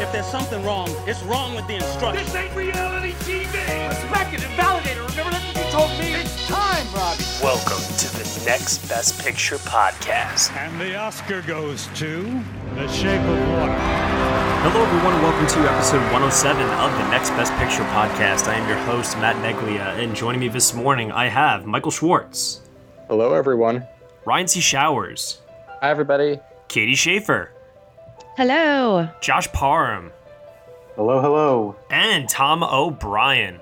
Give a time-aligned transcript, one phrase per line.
[0.00, 0.08] Don't laugh!
[0.08, 2.32] If there's something wrong, it's wrong with the instructions.
[2.32, 3.88] This ain't reality TV!
[3.88, 5.10] Respect it and validate it.
[5.10, 6.14] Remember that's what you told me.
[6.14, 7.24] It's time, Robbie.
[7.42, 10.52] Welcome to the Next Best Picture podcast.
[10.56, 12.22] And the Oscar goes to
[12.74, 13.76] The Shape of Water.
[14.62, 18.48] Hello, everyone, and welcome to episode 107 of the Next Best Picture podcast.
[18.48, 22.60] I am your host, Matt Neglia, and joining me this morning, I have Michael Schwartz,
[23.08, 23.84] Hello, everyone.
[24.26, 24.60] Ryan C.
[24.60, 25.40] Showers,
[25.80, 26.38] Hi, everybody.
[26.68, 27.50] Katie Schaefer,
[28.40, 29.06] Hello.
[29.20, 30.12] Josh Parham,
[30.96, 31.76] Hello, hello.
[31.90, 33.60] and Tom O'Brien.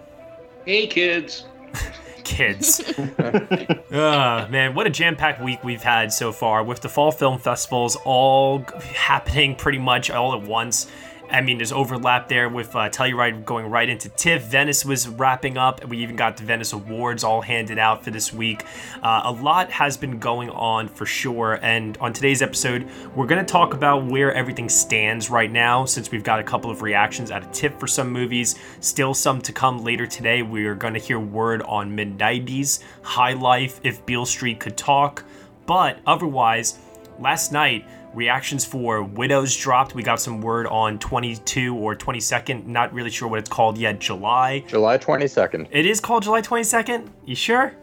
[0.64, 1.46] Hey, kids.
[2.22, 2.78] Kids.
[2.88, 7.40] uh, man, what a jam packed week we've had so far with the fall film
[7.40, 10.86] festivals all happening pretty much all at once.
[11.30, 14.44] I mean, there's overlap there with uh, Telluride going right into TIFF.
[14.44, 15.84] Venice was wrapping up.
[15.84, 18.64] We even got the Venice Awards all handed out for this week.
[19.02, 21.58] Uh, a lot has been going on for sure.
[21.62, 26.10] And on today's episode, we're going to talk about where everything stands right now since
[26.10, 28.58] we've got a couple of reactions out of TIFF for some movies.
[28.80, 30.40] Still some to come later today.
[30.40, 34.78] We are going to hear word on mid 90s, High Life, If Beale Street Could
[34.78, 35.24] Talk.
[35.66, 36.78] But otherwise,
[37.18, 37.84] last night,
[38.14, 39.94] reactions for Widows dropped.
[39.94, 42.66] We got some word on 22 or 22nd.
[42.66, 43.98] Not really sure what it's called yet.
[43.98, 44.60] July.
[44.66, 45.68] July 22nd.
[45.70, 47.08] It is called July 22nd?
[47.24, 47.74] You sure?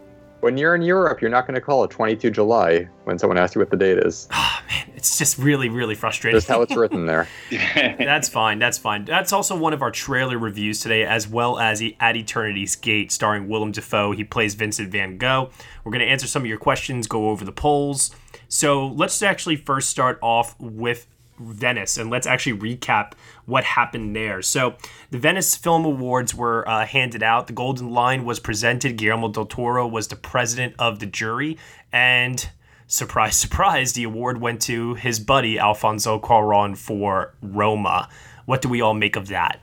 [0.42, 3.56] When you're in Europe, you're not going to call it 22 July when someone asks
[3.56, 4.28] you what the date is.
[4.32, 6.38] Oh, man, it's just really, really frustrating.
[6.38, 7.28] Just how it's written there.
[7.74, 8.60] That's fine.
[8.60, 9.06] That's fine.
[9.06, 13.48] That's also one of our trailer reviews today, as well as At Eternity's Gate, starring
[13.48, 14.12] Willem Dafoe.
[14.12, 15.50] He plays Vincent Van Gogh.
[15.84, 18.12] We're going to answer some of your questions, go over the polls.
[18.48, 21.08] So let's actually first start off with
[21.40, 23.14] Venice and let's actually recap
[23.46, 24.42] what happened there.
[24.42, 24.76] So,
[25.12, 27.48] the Venice Film Awards were uh, handed out.
[27.48, 28.98] The Golden Lion was presented.
[28.98, 31.58] Guillermo del Toro was the president of the jury.
[31.92, 32.48] And
[32.88, 38.10] surprise, surprise, the award went to his buddy Alfonso Cuaron for Roma.
[38.46, 39.60] What do we all make of that?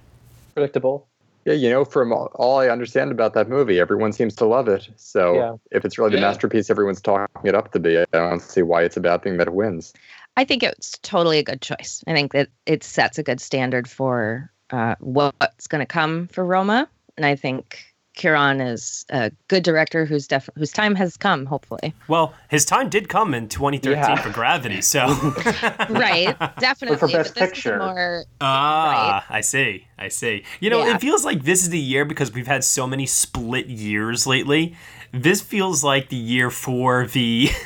[0.54, 1.08] Predictable.
[1.44, 4.68] Yeah, you know, from all- all I understand about that movie, everyone seems to love
[4.68, 4.88] it.
[4.96, 5.54] So Yeah.
[5.72, 6.28] if it's really the Yeah.
[6.28, 9.38] masterpiece everyone's talking it up to be, I don't see why it's a bad thing
[9.38, 9.92] that it wins.
[10.36, 12.02] I think it's totally a good choice.
[12.06, 16.44] I think that it sets a good standard for uh, what's going to come for
[16.44, 16.88] Roma,
[17.18, 17.84] and I think
[18.16, 21.46] Cuarón is a good director who's def- whose time has come.
[21.46, 24.16] Hopefully, Well, his time did come in 2013 Yeah.
[24.16, 25.06] for Gravity, so.
[25.88, 26.36] right?
[26.58, 26.98] Definitely.
[26.98, 27.78] for Best Picture.
[27.78, 29.86] more Ah, I see.
[29.98, 30.44] I see.
[30.60, 30.94] You know, Yeah.
[30.96, 34.76] it feels like this is the year because we've had so many split years lately.
[35.12, 37.50] This feels like the year for the.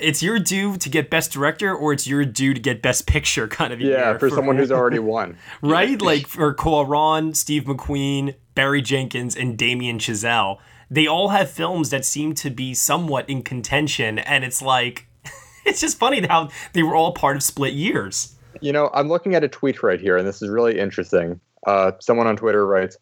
[0.00, 3.48] It's your due to get best director, or it's your due to get best picture,
[3.48, 3.80] kind of.
[3.80, 5.36] Yeah, year for someone who's already won.
[5.62, 10.58] right, like for Cuarón, Steve McQueen, Barry Jenkins, and Damien Chazelle.
[10.90, 15.06] They all have films that seem to be somewhat in contention, and it's like,
[15.66, 18.34] it's just funny how they were all part of split years.
[18.60, 21.38] You know, I'm looking at a tweet right here, and this is really interesting.
[21.66, 22.96] Uh, someone on Twitter writes,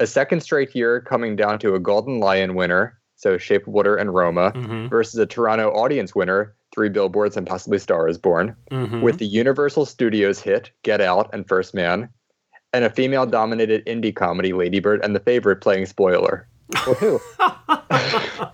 [0.00, 3.96] "A second straight year coming down to a Golden Lion winner, so Shape of Water
[3.96, 4.88] and Roma, Mhm.
[4.90, 9.00] versus a Toronto audience winner, Three Billboards and possibly Star Is Born, Mhm.
[9.02, 12.08] with the Universal Studios hit Get Out and First Man,
[12.72, 17.20] and a female-dominated indie comedy, Lady Bird and The Favorite, playing spoiler." Woohoo!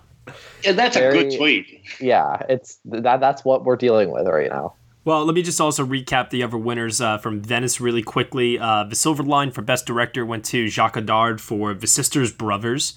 [0.63, 1.81] Yeah, that's a good tweet.
[1.99, 3.19] yeah, it's that.
[3.19, 4.73] That's what we're dealing with right now.
[5.03, 8.57] Well, let me just also recap the other winners uh, from Venice really quickly.
[8.57, 12.93] Uh, the Silver Lion for Best Director went to Jacques Audiard for The Sisters Brothers.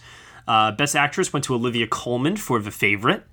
[0.46, 3.24] Uh, Best Actress went to Olivia Colman for The Favorite.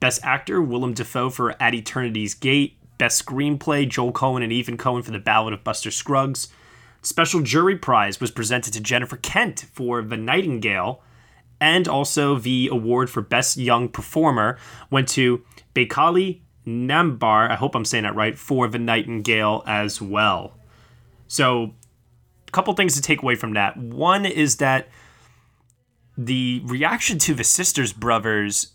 [0.00, 2.76] Best Actor, Willem Dafoe for At Eternity's Gate.
[2.98, 6.48] Best Screenplay, Joel Coen and Ethan Coen for The Ballad of Buster Scruggs.
[7.00, 11.02] Special Jury Prize was presented to Jennifer Kent for The Nightingale.
[11.60, 14.58] And also the award for Best Young Performer
[14.90, 15.44] went to
[15.74, 20.56] Baykali Nambar, I hope I'm saying that right, for the Nightingale as well.
[21.28, 21.74] So,
[22.46, 23.76] a couple things to take away from that.
[23.76, 24.88] One is that
[26.16, 28.72] the reaction to the Sisters Brothers,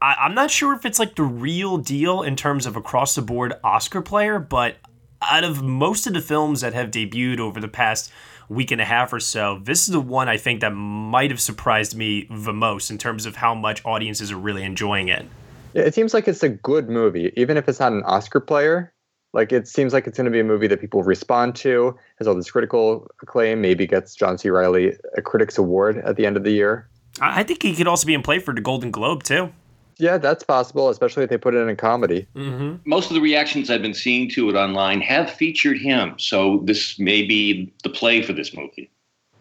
[0.00, 3.22] I, I'm not sure if it's like the real deal in terms of across the
[3.22, 4.76] board Oscar player, but
[5.22, 8.12] out of most of the films that have debuted over the past
[8.48, 11.40] week and a half or so, this is the one I think that might have
[11.40, 15.26] surprised me the most in terms of how much audiences are really enjoying it.
[15.74, 18.92] It seems like it's a good movie, even if it's not an Oscar player.
[19.38, 22.26] Like it seems like it's going to be a movie that people respond to, has
[22.26, 24.50] all this critical acclaim, maybe gets John C.
[24.50, 26.88] Reilly a Critics Award at the end of the year.
[27.20, 29.52] I think he could also be in play for the Golden Globe too.
[29.96, 32.26] Yeah, that's possible, especially if they put it in a comedy.
[32.34, 32.78] Mm-hmm.
[32.84, 36.98] Most of the reactions I've been seeing to it online have featured him, so this
[36.98, 38.90] may be the play for this movie.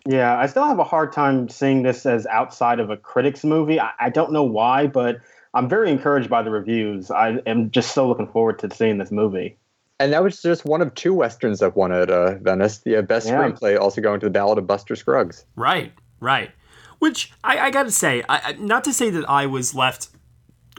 [0.06, 3.80] Yeah, I still have a hard time seeing this as outside of a critics movie.
[3.80, 5.22] I, I don't know why, but
[5.56, 7.10] I'm very encouraged by the reviews.
[7.10, 9.58] I am just so looking forward to seeing this movie.
[10.00, 12.80] And that was just one of two westerns that won at uh, Venice.
[12.80, 13.40] The uh, best Yeah.
[13.42, 15.46] screenplay also going to the Ballad of Buster Scruggs.
[15.56, 16.52] Right, right.
[17.00, 20.10] Which I, I gotta say, I, I- not to say that I was left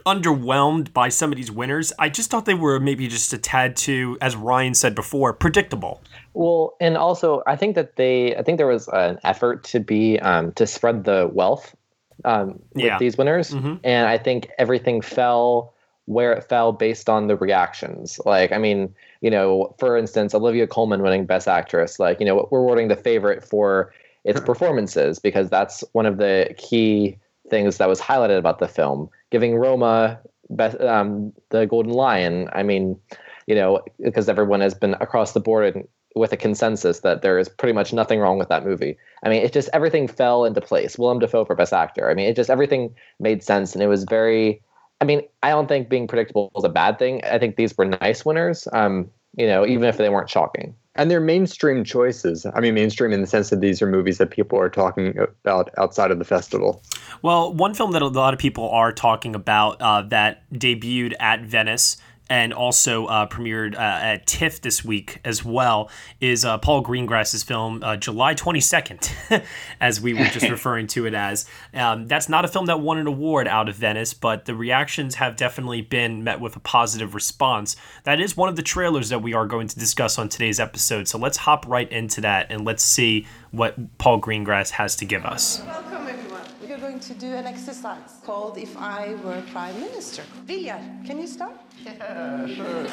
[0.05, 1.91] underwhelmed by some of these winners.
[1.99, 6.01] I just thought they were maybe just a tad too, as Ryan said before, predictable.
[6.33, 10.17] Well, and also I think that they, I think there was an effort to be
[10.19, 11.75] um, to spread the wealth
[12.23, 12.97] um, with Yeah.
[12.97, 13.79] these winners, Mhm.
[13.83, 15.73] and I think everything fell
[16.09, 18.19] where it fell based on the reactions.
[18.25, 18.91] Like, I mean,
[19.21, 22.95] you know, for instance, Olivia Colman winning Best Actress, like, you know, we're awarding the
[22.95, 27.15] favorite for its performances because that's one of the key
[27.47, 29.07] things that was highlighted about the film.
[29.29, 30.19] Giving Roma
[30.49, 32.49] best, um, the Golden Lion.
[32.53, 32.99] I mean,
[33.45, 37.37] you know, because everyone has been across the board and with a consensus that there
[37.37, 38.97] is pretty much nothing wrong with that movie.
[39.21, 40.97] I mean, it just everything fell into place.
[40.97, 42.09] Willem Dafoe for Best Actor.
[42.09, 44.63] I mean, it just everything made sense, and it was very.
[45.01, 47.23] I mean, I don't think being predictable is a bad thing.
[47.23, 48.67] I think these were nice winners.
[48.73, 50.75] Um, you know, even if they weren't shocking.
[50.95, 52.45] And they're mainstream choices.
[52.53, 55.69] I mean, mainstream in the sense that these are movies that people are talking about
[55.77, 56.83] outside of the festival.
[57.21, 61.41] Well, one film that a lot of people are talking about uh, that debuted at
[61.41, 61.97] Venice
[62.29, 65.89] and also uh, premiered uh, at TIFF this week as well
[66.21, 69.43] is uh, Paul Greengrass's film uh, July 22nd,
[69.81, 71.45] as we were just referring to it as.
[71.73, 75.15] Um, that's not a film that won an award out of Venice, but the reactions
[75.15, 77.75] have definitely been met with a positive response.
[78.03, 81.07] That is one of the trailers that we are going to discuss on today's episode.
[81.07, 85.25] So let's hop right into that and let's see what Paul Greengrass has to give
[85.25, 85.61] us.
[85.65, 86.28] Welcome
[86.71, 86.81] everyone.
[86.81, 90.23] We're going to do an exercise called If I Were Prime Minister.
[90.45, 91.57] Viljar, can you start?
[91.83, 92.87] Yeah, sure.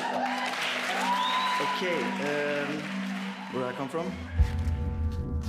[1.67, 2.81] Okay, um,
[3.53, 4.13] where I come from?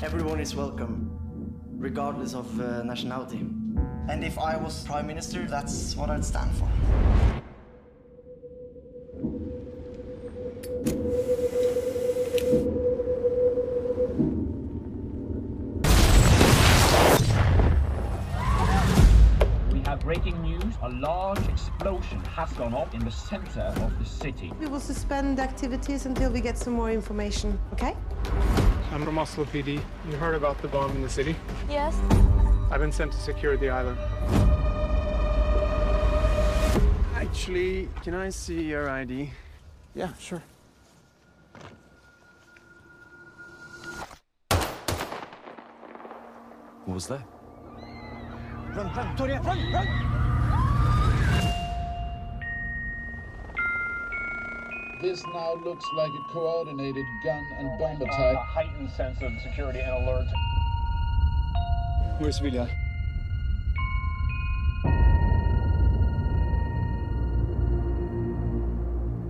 [0.03, 1.09] Everyone is welcome,
[1.77, 3.45] regardless of uh, nationality.
[4.09, 6.69] And if I was prime minister, that's what I'd stand for.
[22.37, 24.53] Has gone off in the center of the city.
[24.59, 27.95] We will suspend activities until we get some more information, okay?
[28.91, 29.81] I'm from Oslo PD.
[30.07, 31.35] You heard about the bomb in the city?
[31.67, 31.99] Yes.
[32.69, 33.97] I've been sent to secure the island.
[37.15, 39.31] Actually, can I see your ID?
[39.95, 40.43] Yeah, sure.
[46.85, 47.25] What was that?
[48.75, 50.16] Run, run, Toria, run, run!
[54.99, 59.79] This now looks like a coordinated gun and bomb uh, A heightened sense of security
[59.79, 60.25] and alert.
[62.17, 62.67] Where's Vilja?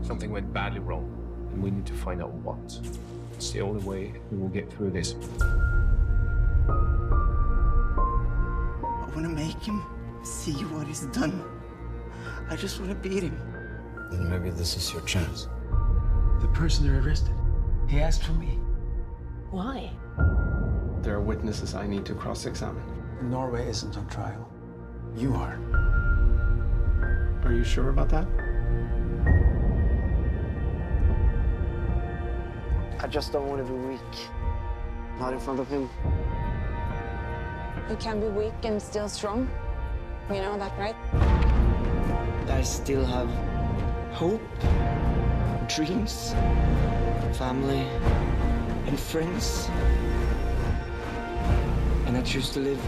[0.08, 1.12] Something went badly wrong,
[1.52, 2.80] and we need to find out what.
[3.34, 5.16] It's the only way we will get through this.
[8.80, 9.84] I want to make him
[10.24, 11.44] see what he's done.
[12.50, 13.38] I just want to beat him.
[14.10, 15.50] Then maybe this is your chance.
[16.42, 17.34] The person they arrested,
[17.88, 18.60] he asked for me.
[19.50, 19.92] Why?
[21.02, 22.84] There are witnesses I need to cross examine.
[23.22, 24.48] Norway isn't on trial.
[25.16, 25.58] You are.
[27.44, 28.28] Are you sure about that?
[33.00, 34.00] I just don't want to be weak.
[35.20, 35.90] Not in front of him.
[37.90, 39.50] You can be weak and still strong.
[40.30, 40.96] You know that, right?
[42.50, 43.30] I still have
[44.14, 44.42] hope,
[45.68, 46.34] dreams,
[47.34, 47.86] family,
[48.88, 49.70] and friends.
[52.06, 52.80] And I choose to live.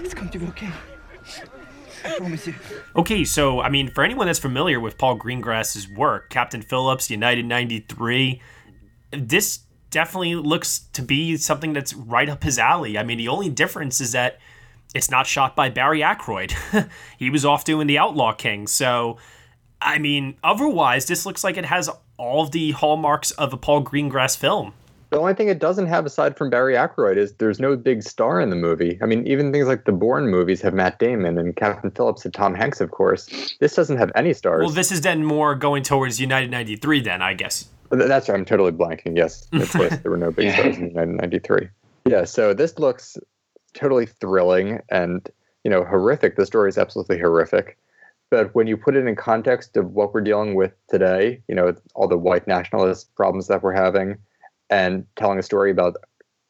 [0.00, 0.70] It's going to be okay.
[2.96, 7.44] Okay, so I mean, for anyone that's familiar with Paul Greengrass's work, Captain Phillips, United
[7.44, 8.40] 93,
[9.10, 12.96] this definitely looks to be something that's right up his alley.
[12.96, 14.38] I mean, the only difference is that
[14.94, 16.54] it's not shot by Barry Ackroyd.
[17.18, 18.66] he was off doing The Outlaw King.
[18.66, 19.18] So,
[19.80, 24.36] I mean, otherwise, this looks like it has all the hallmarks of a Paul Greengrass
[24.36, 24.72] film.
[25.10, 28.40] The only thing it doesn't have aside from Barry Ackroyd is there's no big star
[28.40, 28.98] in the movie.
[29.00, 32.34] I mean, even things like the Bourne movies have Matt Damon and Captain Phillips and
[32.34, 33.56] Tom Hanks, of course.
[33.58, 34.60] This doesn't have any stars.
[34.60, 37.68] Well, this is then more going towards United 93, then, I guess.
[37.90, 38.38] That's right.
[38.38, 39.16] I'm totally blanking.
[39.16, 41.68] Yes, of course, there were no big stars in 1993.
[42.04, 43.16] Yeah, so this looks
[43.78, 45.28] totally thrilling and
[45.64, 46.36] you know horrific.
[46.36, 47.78] The story is absolutely horrific,
[48.30, 51.74] but when you put it in context of what we're dealing with today, you know,
[51.94, 54.18] all the white nationalist problems that we're having,
[54.70, 55.96] and telling a story about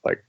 [0.04, 0.24] like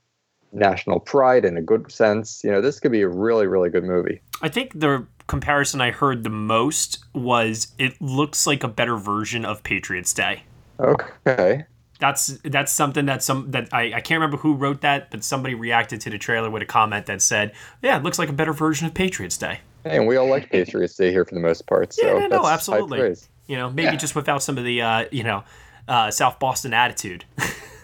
[0.52, 3.84] national pride in a good sense, you know, this could be a really, really good
[3.84, 4.22] movie.
[4.42, 9.46] I think the comparison I heard the most was it looks like a better version
[9.46, 10.44] of Patriots Day.
[10.80, 11.66] Okay.
[12.00, 15.54] That's that's something that some that I, I can't remember who wrote that, but somebody
[15.54, 17.52] reacted to the trailer with a comment that said,
[17.82, 20.50] "Yeah, it looks like a better version of Patriots Day." Hey, and we all like
[20.50, 21.94] Patriots Day here for the most part.
[21.94, 23.00] So yeah, no, no, that's high absolutely.
[23.00, 23.30] praise.
[23.48, 23.96] You know, maybe Yeah.
[23.98, 25.44] just without some of the uh, you know
[25.90, 27.26] uh, South Boston attitude.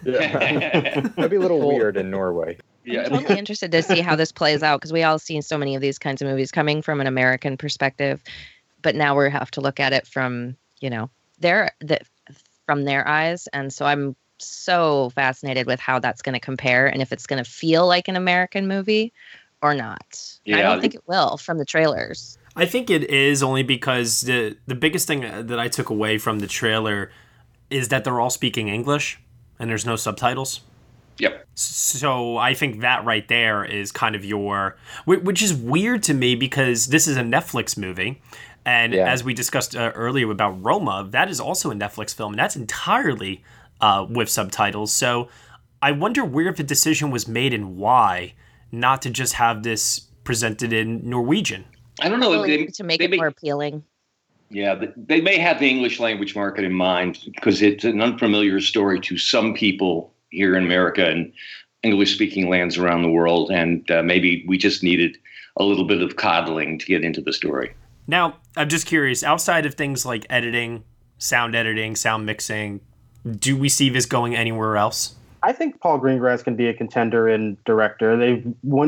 [0.03, 1.01] Yeah.
[1.01, 2.57] That'd be a little weird in Norway.
[2.85, 3.05] Yeah.
[3.05, 5.75] I'm totally interested to see how this plays out because we all seen so many
[5.75, 8.21] of these kinds of movies coming from an American perspective,
[8.83, 11.99] but now we have to look at it from you know their the,
[12.65, 17.01] from their eyes, and so I'm so fascinated with how that's going to compare and
[17.01, 19.13] if it's going to feel like an American movie
[19.61, 20.21] or not.
[20.47, 22.37] I don't think it will from the trailers.
[22.55, 26.17] I think it is only because the the biggest thing uh, that I took away
[26.17, 27.11] from the trailer
[27.69, 29.19] is that they're all speaking English
[29.59, 30.61] and there's no subtitles.
[31.17, 31.47] Yep.
[31.55, 36.35] So I think that right there is kind of your, which is weird to me
[36.35, 38.21] because this is a Netflix movie,
[38.65, 39.11] and Yeah.
[39.11, 42.55] as we discussed uh, earlier about Roma, that is also a Netflix film, and that's
[42.55, 43.43] entirely
[43.81, 44.91] uh, with subtitles.
[44.93, 45.29] So
[45.81, 48.33] I wonder where the decision was made and why
[48.71, 51.65] not to just have this presented in Norwegian.
[52.01, 52.29] I don't know.
[52.31, 53.83] Well, They, to make it may- more appealing.
[54.49, 58.99] Yeah, they may have the English language market in mind because it's an unfamiliar story
[59.01, 61.33] to some people here in America and
[61.83, 63.49] English speaking lands around the world.
[63.51, 65.17] And uh, maybe we just needed
[65.57, 67.73] a little bit of coddling to get into the story.
[68.07, 70.83] Now, I'm just curious, outside of things like editing,
[71.17, 72.81] sound editing, sound mixing,
[73.39, 75.15] do we see this going anywhere else?
[75.43, 78.17] I think Paul Greengrass can be a contender in director.
[78.17, 78.45] They've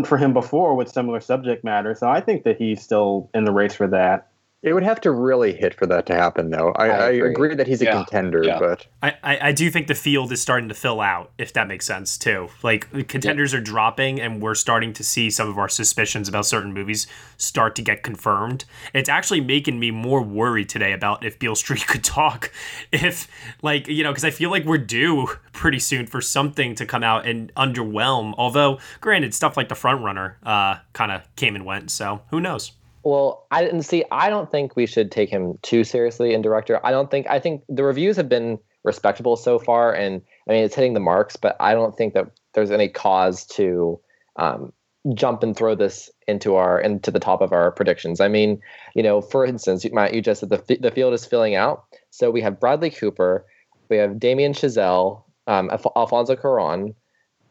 [0.08, 3.52] for him before with similar subject matter, so I think that he's still in the
[3.52, 4.27] race for that.
[4.64, 6.72] It would have to really hit for that to happen, though.
[6.76, 7.32] I, I I, agree.
[7.32, 7.56] agree.
[7.56, 7.92] that he's a Yeah.
[7.92, 8.58] contender, Yeah.
[8.58, 11.68] but I, I, I do think the field is starting to fill out, if that
[11.68, 12.50] makes sense too.
[12.64, 16.74] Like contenders are dropping, and we're starting to see some of our suspicions about certain
[16.74, 17.06] movies
[17.38, 18.66] start to get confirmed.
[18.96, 22.52] It's actually making me more worried today about if Beale Street could talk.
[22.92, 23.28] If
[23.62, 27.04] like you know, because I feel like we're due pretty soon for something to come
[27.04, 28.34] out and underwhelm.
[28.40, 32.42] Although, granted, stuff like The Front Runner uh, kind of came and went, so who
[32.42, 32.72] knows?
[33.08, 34.04] Well, I didn't see.
[34.12, 36.86] I don't think we should take him too seriously in director.
[36.86, 37.26] I don't think.
[37.30, 41.00] I think the reviews have been respectable so far, and I mean it's hitting the
[41.00, 41.38] marks.
[41.38, 43.98] But I don't think that there's any cause to
[44.36, 44.74] um,
[45.14, 48.20] jump and throw this into our into the top of our predictions.
[48.20, 48.60] I mean,
[48.94, 51.86] you know, for instance, you- Matt, you just said the the field is filling out.
[52.10, 53.46] So we have Bradley Cooper,
[53.88, 56.94] we have Damien Chazelle, um, Alf- Alfonso Cuarón,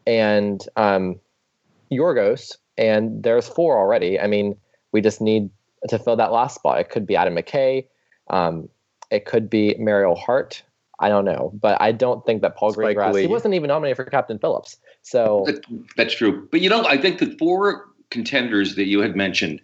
[0.06, 1.18] and um,
[1.90, 4.20] Yorgos, and there's four already.
[4.20, 4.56] I mean,
[4.96, 5.50] we just need
[5.90, 6.80] to fill that last spot.
[6.80, 7.84] It could be Adam McKay,
[8.30, 8.66] um,
[9.10, 10.62] it could be Mariel Hart.
[10.98, 13.20] I don't know, but I don't think that Paul Spike Greengrass.
[13.20, 14.78] He wasn't even nominated for Captain Phillips.
[15.02, 15.46] So
[15.98, 16.48] That's true.
[16.50, 19.60] But you know, I think the four contenders that you had mentioned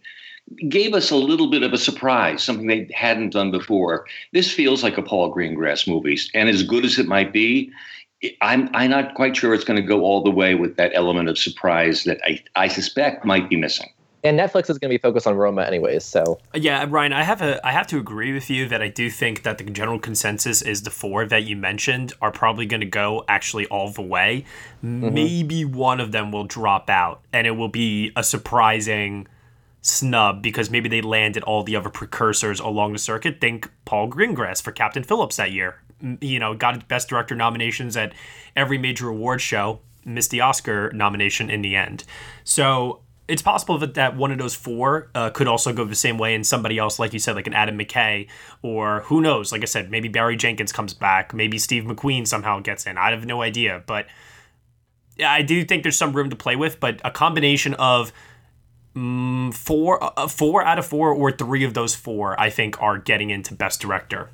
[0.68, 4.04] gave us a little bit of a surprise, something they hadn't done before.
[4.32, 7.72] This feels like a Paul Greengrass movie, and as good as it might be,
[8.42, 11.30] I'm I'm not quite sure it's going to go all the way with that element
[11.30, 13.88] of surprise that I I suspect might be missing.
[14.24, 16.04] And Netflix is going to be focused on Roma anyways.
[16.04, 19.10] So Yeah, Ryan, I have a I have to agree with you that I do
[19.10, 22.86] think that the general consensus is the four that you mentioned are probably going to
[22.86, 24.44] go actually all the way.
[24.84, 25.14] Mm-hmm.
[25.14, 29.26] Maybe one of them will drop out, and it will be a surprising
[29.80, 33.40] snub because maybe they landed all the other precursors along the circuit.
[33.40, 35.80] Think Paul Greengrass for Captain Phillips that year.
[36.20, 38.12] You know, got best director nominations at
[38.56, 42.04] every major award show, missed the Oscar nomination in the end.
[42.44, 46.18] So it's possible that, that one of those four uh, could also go the same
[46.18, 48.28] way, and somebody else, like you said, like an Adam McKay,
[48.62, 49.52] or who knows?
[49.52, 52.98] Like I said, maybe Barry Jenkins comes back, maybe Steve McQueen somehow gets in.
[52.98, 54.06] I have no idea, but
[55.24, 56.80] I do think there's some room to play with.
[56.80, 58.12] But a combination of
[58.94, 62.98] Mm, four, uh, four out of four, or three of those four, I think, are
[62.98, 64.28] getting into Best Director.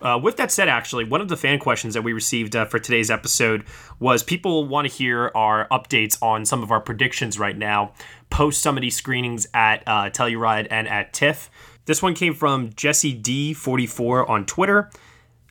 [0.00, 2.78] Uh, with that said, actually, one of the fan questions that we received uh, for
[2.78, 3.64] today's episode
[3.98, 7.92] was people want to hear our updates on some of our predictions right now,
[8.30, 11.50] post some of these screenings at uh, Telluride and at TIFF.
[11.84, 14.90] This one came from Jesse D44 on Twitter.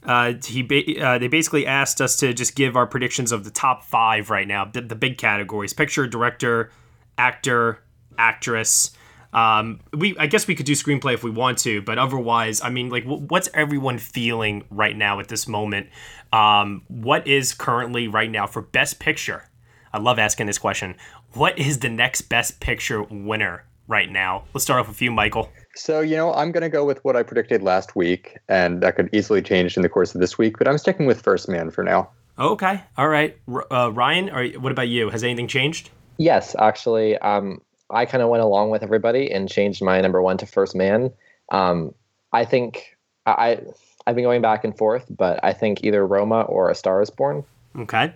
[0.04, 3.52] Uh, he ba- uh, they basically asked us to just give our predictions of the
[3.52, 6.72] top five right now, the, the big categories: picture, director,
[7.18, 7.84] actor,
[8.18, 8.92] actress.
[9.34, 12.70] Um, we I guess we could do screenplay if we want to, but otherwise, I
[12.70, 15.90] mean, like, w- what's everyone feeling right now at this moment?
[16.32, 19.50] Um, what is currently right now for Best Picture?
[19.92, 20.96] I love asking this question.
[21.34, 24.46] What is the next Best Picture winner right now?
[24.54, 25.50] Let's start off with you, Michael.
[25.76, 28.96] So, you know, I'm going to go with what I predicted last week, and that
[28.96, 31.70] could easily change in the course of this week, but I'm sticking with First Man
[31.70, 32.10] for now.
[32.40, 32.82] Okay.
[32.98, 33.38] All right.
[33.72, 35.10] Uh, Ryan, or what about you?
[35.10, 35.92] Has anything changed?
[36.18, 37.18] Yes, actually.
[37.20, 40.76] Um, I kind of went along with everybody and changed my number one to First
[40.76, 41.12] Man.
[41.52, 41.94] Um,
[42.34, 43.60] I think I
[44.08, 47.10] I've been going back and forth, but I think either Roma or A Star Is
[47.10, 47.44] Born.
[47.78, 48.14] Okay,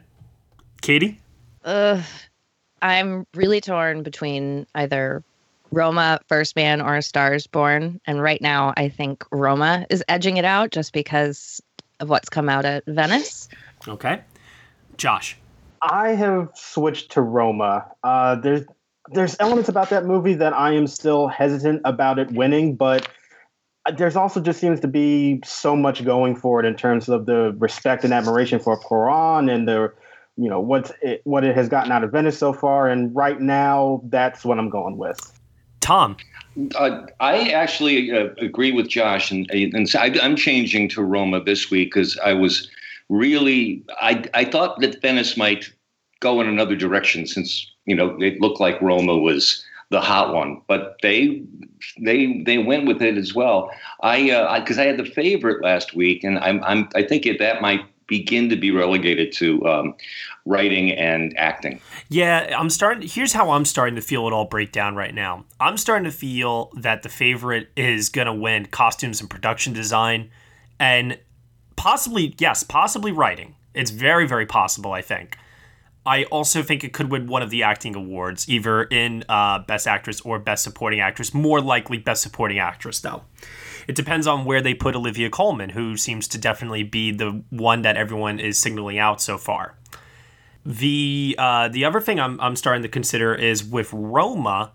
[0.81, 1.19] Katie.
[1.63, 2.01] Uh,
[2.83, 5.23] I'm really torn between either
[5.71, 10.03] Roma, First Man, or A Star Is Born, and right now I think Roma is
[10.09, 11.61] edging it out just because
[12.01, 13.47] of what's come out at Venice.
[13.87, 14.21] Okay,
[14.97, 15.37] Josh.
[15.81, 17.85] I have switched to Roma.
[18.03, 18.65] Uh, there's
[19.11, 23.09] there's elements about that movie that I am still hesitant about it winning, but
[23.97, 27.53] there's also just seems to be so much going for it in terms of the
[27.57, 29.91] respect and admiration for Cuarón and the
[30.37, 32.89] you know what's it, what it has gotten out of Venice so far.
[32.89, 35.39] And right now, that's what I'm going with.
[35.79, 36.17] Tom.
[36.75, 41.43] Uh, I actually uh, agree with Josh, and, and so I, I'm changing to Roma
[41.43, 42.69] this week because I was
[43.09, 45.71] really I I thought that Venice might
[46.19, 50.61] go in another direction since you know it looked like Roma was the hot one,
[50.67, 51.43] but they
[52.01, 53.71] they they went with it as well.
[54.01, 57.39] I because I, I, had the favorite last week, and I'm, I'm I think it,
[57.39, 59.95] that might begin to be relegated to um,
[60.45, 61.81] writing and acting.
[62.09, 63.07] Yeah, I'm starting.
[63.07, 65.45] Here's how I'm starting to feel it all break down right now.
[65.59, 70.31] I'm starting to feel that the favorite is going to win costumes and production design,
[70.79, 71.17] and
[71.75, 73.55] possibly yes, possibly writing.
[73.73, 74.91] It's very very possible.
[74.91, 75.37] I think.
[76.05, 79.87] I also think it could win one of the acting awards, either in uh, Best
[79.87, 81.33] Actress or Best Supporting Actress.
[81.33, 83.23] More likely, Best Supporting Actress, though.
[83.87, 87.81] It depends on where they put Olivia Colman, who seems to definitely be the one
[87.81, 89.77] that everyone is signaling out so far.
[90.65, 94.71] The uh, the other thing I'm, I'm starting to consider is with Roma.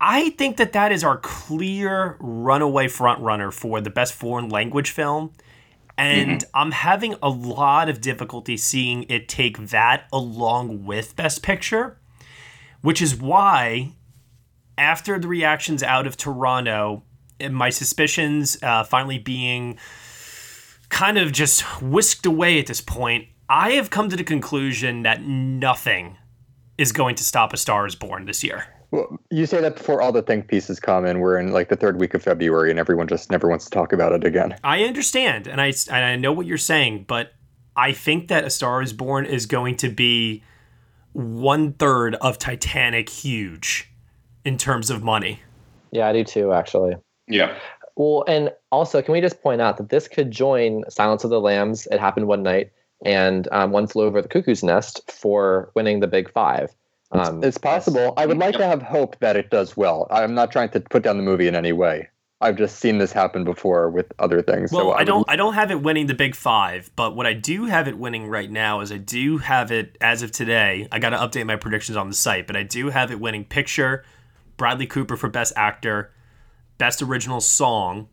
[0.00, 5.32] I think that that is our clear runaway frontrunner for the best foreign language film.
[5.98, 6.56] And mm-hmm.
[6.56, 11.98] I'm having a lot of difficulty seeing it take that along with Best Picture,
[12.80, 13.92] which is why,
[14.78, 17.02] after the reactions out of Toronto,
[17.48, 19.78] my suspicions uh, finally being
[20.88, 25.22] kind of just whisked away at this point, I have come to the conclusion that
[25.22, 26.16] nothing
[26.78, 28.64] is going to stop A Star is Born this year.
[28.90, 31.76] Well, you say that before all the think pieces come, and we're in like the
[31.76, 34.56] third week of February, and everyone just never wants to talk about it again.
[34.64, 37.32] I understand, and I and I know what you're saying, but
[37.76, 40.42] I think that A Star Is Born is going to be
[41.12, 43.92] one third of Titanic huge
[44.44, 45.40] in terms of money.
[45.92, 46.96] Yeah, I do too, actually.
[47.30, 47.56] Yeah.
[47.96, 51.40] Well, and also, can we just point out that this could join Silence of the
[51.40, 51.86] Lambs?
[51.90, 52.72] It happened one night,
[53.04, 56.74] and um, One Flew Over the Cuckoo's Nest for winning the Big Five.
[57.12, 58.14] Um, it's possible.
[58.16, 60.06] I would like to have hope that it does well.
[60.10, 62.08] I'm not trying to put down the movie in any way.
[62.42, 64.72] I've just seen this happen before with other things.
[64.72, 65.28] Well, so I, I don't.
[65.28, 68.28] I don't have it winning the big five, but what I do have it winning
[68.28, 70.88] right now is I do have it as of today.
[70.90, 73.44] I got to update my predictions on the site, but I do have it winning
[73.44, 74.04] picture,
[74.56, 76.12] Bradley Cooper for best actor,
[76.80, 78.08] best original song,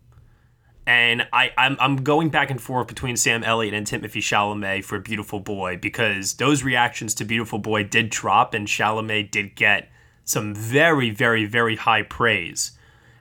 [0.85, 4.99] and I, I'm, I'm going back and forth between Sam Elliott and Timothée Chalamet for
[4.99, 9.89] Beautiful Boy because those reactions to Beautiful Boy did drop and Chalamet did get
[10.25, 12.71] some very, very, very high praise.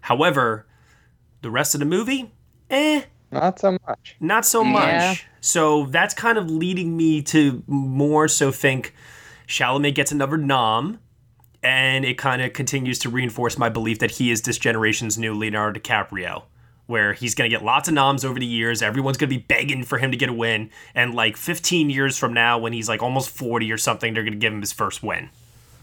[0.02, 0.66] However,
[1.42, 2.32] the rest of the movie,
[2.68, 3.04] eh.
[3.30, 4.16] Not so much.
[4.20, 4.72] Not so Yeah.
[5.08, 5.26] much.
[5.40, 8.94] So that's kind of leading me to more so think
[9.46, 10.98] Chalamet gets another nom,
[11.62, 15.34] and it kind of continues to reinforce my belief that he is this generation's new
[15.34, 16.42] Leonardo DiCaprio
[16.86, 18.80] where he's going to get lots of noms over the years.
[18.80, 20.70] Everyone's going to be begging for him to get a win.
[20.94, 24.34] And like 15 years from now, when he's like almost 40 or something, they're going
[24.34, 25.30] to give him his first win.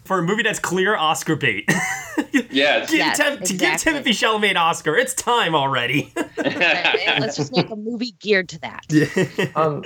[0.05, 1.65] For a movie that's clear Oscar bait.
[2.51, 2.89] yes.
[2.89, 3.69] Give Yes, Tim- To give.
[3.69, 4.95] Timothée Chalamet an Oscar.
[4.97, 6.13] It's time already.
[6.37, 9.51] Let's just make a movie geared to that.
[9.55, 9.83] um,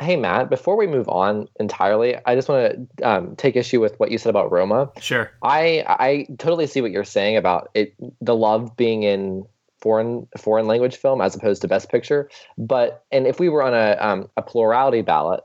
[0.00, 4.00] Hey Matt, before we move on entirely, I just want to um, take issue with
[4.00, 4.90] what you said about Roma.
[4.98, 5.30] Sure.
[5.42, 9.44] I I totally see what you're saying about it, the love being in
[9.82, 12.30] foreign foreign language film as opposed to Best Picture.
[12.56, 15.44] But and if we were on a um, a plurality ballot,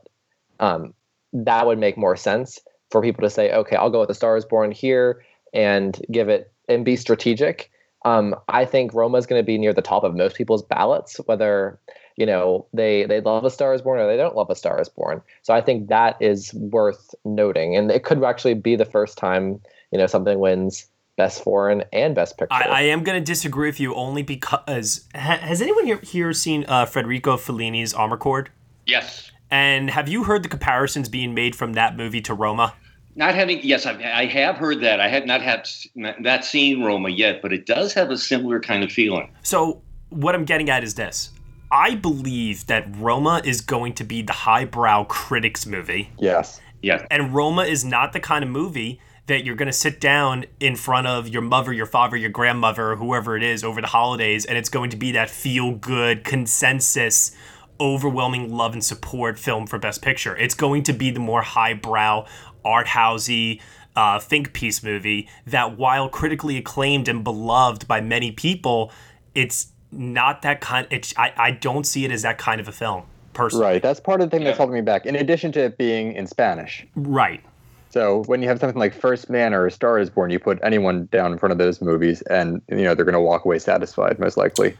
[0.58, 0.94] um,
[1.34, 2.58] that would make more sense
[2.90, 6.30] for people to say, okay, I'll go with The Star Is Born here and give
[6.30, 7.70] it and be strategic.
[8.06, 11.16] Um, I think Roma is going to be near the top of most people's ballots,
[11.26, 11.78] whether
[12.16, 14.80] you know they they love a star is born or they don't love a star
[14.80, 18.84] is born so i think that is worth noting and it could actually be the
[18.84, 19.60] first time
[19.92, 23.68] you know something wins best foreign and best picture I, I am going to disagree
[23.68, 28.48] with you only because ha, has anyone here, here seen uh, Federico Fellini's Amarcord?
[28.84, 29.30] Yes.
[29.50, 32.74] And have you heard the comparisons being made from that movie to Roma?
[33.14, 35.00] Not having yes, I've, I have heard that.
[35.00, 38.84] I had not had not seen Roma yet, but it does have a similar kind
[38.84, 39.32] of feeling.
[39.42, 41.30] So what I'm getting at is this:
[41.70, 46.10] I believe that Roma is going to be the highbrow critics movie.
[46.18, 46.60] Yes.
[46.82, 47.06] Yeah.
[47.10, 50.76] And Roma is not the kind of movie that you're going to sit down in
[50.76, 54.44] front of your mother, your father, your grandmother, or whoever it is over the holidays,
[54.44, 57.32] and it's going to be that feel good consensus,
[57.80, 60.36] overwhelming love and support film for Best Picture.
[60.36, 62.26] It's going to be the more highbrow,
[62.64, 63.60] art housey,
[63.96, 68.92] uh, think piece movie that, while critically acclaimed and beloved by many people,
[69.34, 70.86] it's not that kind.
[70.90, 73.64] It's I, I don't see it as that kind of a film personally.
[73.64, 73.82] Right.
[73.82, 75.06] That's part of the thing that's holding me back.
[75.06, 76.86] In addition to it being in Spanish.
[76.96, 77.42] Right.
[77.90, 80.58] So when you have something like First Man or A Star Is Born, you put
[80.62, 83.58] anyone down in front of those movies, and you know they're going to walk away
[83.58, 84.76] satisfied, most likely.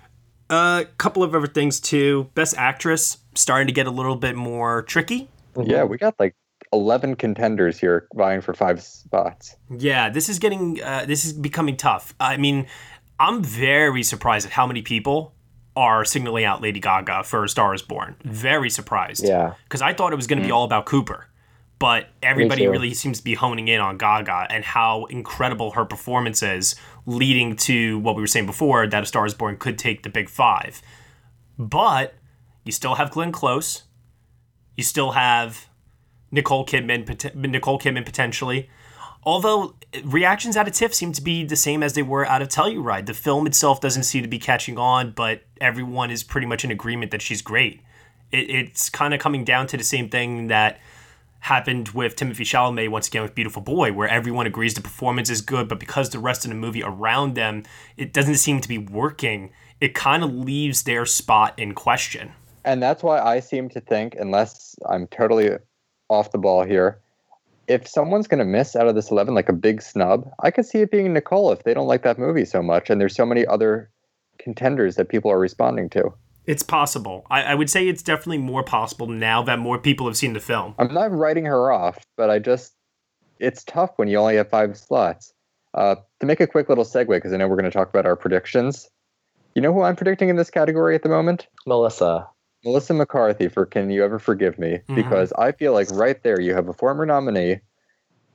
[0.51, 2.31] A uh, couple of other things too.
[2.35, 5.29] Best Actress starting to get a little bit more tricky.
[5.57, 6.35] Yeah, we got like
[6.73, 9.57] 11 contenders here vying for five spots.
[9.77, 12.14] Yeah, this is getting uh, this is becoming tough.
[12.21, 12.66] I mean,
[13.18, 15.35] I'm very surprised at how many people
[15.74, 18.16] are signaling out Lady Gaga for A Star Is Born.
[18.24, 19.24] Very surprised.
[19.26, 19.55] Yeah.
[19.64, 20.48] Because I thought it was going to Mm.
[20.48, 21.26] be all about Cooper,
[21.79, 26.42] but everybody really seems to be honing in on Gaga and how incredible her performance
[26.42, 30.02] is, leading to what we were saying before that A Star Is Born could take
[30.02, 30.81] the big five.
[31.59, 32.14] But
[32.64, 33.83] you still have Glenn Close.
[34.76, 35.66] You still have
[36.31, 38.68] Nicole Kidman, pot- Nicole Kidman potentially.
[39.26, 42.40] Although uh, reactions out of TIFF seem to be the same as they were out
[42.40, 43.06] of Telluride.
[43.06, 46.70] The film itself doesn't seem to be catching on, but everyone is pretty much in
[46.70, 47.82] agreement that she's great.
[48.30, 50.78] It, it's kind of coming down to the same thing that
[51.40, 55.40] happened with Timothée Chalamet once again with Beautiful Boy, where everyone agrees the performance is
[55.40, 57.64] good, but because the rest of the movie around them,
[57.96, 62.32] it doesn't seem to be working, it kind of leaves their spot in question.
[62.64, 65.50] And that's why I seem to think, unless I'm totally
[66.08, 67.00] off the ball here,
[67.68, 70.66] if someone's going to miss out of this 11, like a big snub, I could
[70.66, 72.90] see it being Nicole if they don't like that movie so much.
[72.90, 73.90] And there's so many other
[74.38, 76.12] contenders that people are responding to.
[76.46, 77.26] It's possible.
[77.29, 80.40] I, I would say it's definitely more possible now that more people have seen the
[80.40, 80.74] film.
[80.79, 82.74] I'm not writing her off, but I just,
[83.40, 85.33] it's tough when you only have five slots.
[85.74, 88.07] Uh, to make a quick little segue, because I know we're going to talk about
[88.07, 88.88] our predictions.
[89.55, 91.48] You know who I'm predicting in this category at the moment?
[91.66, 92.29] Melissa.
[92.66, 94.81] Melissa McCarthy for Can You Ever Forgive Me?
[94.88, 94.96] Mhm.
[94.96, 97.61] Because I feel like right there you have a former nominee,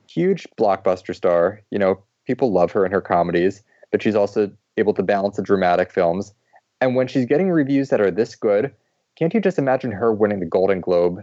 [0.08, 1.60] huge blockbuster star.
[1.70, 5.42] You know, people love her in her comedies, but she's also able to balance the
[5.42, 6.32] dramatic films.
[6.80, 8.72] And when she's getting reviews that are this good,
[9.16, 11.22] can't you just imagine her winning the Golden Globe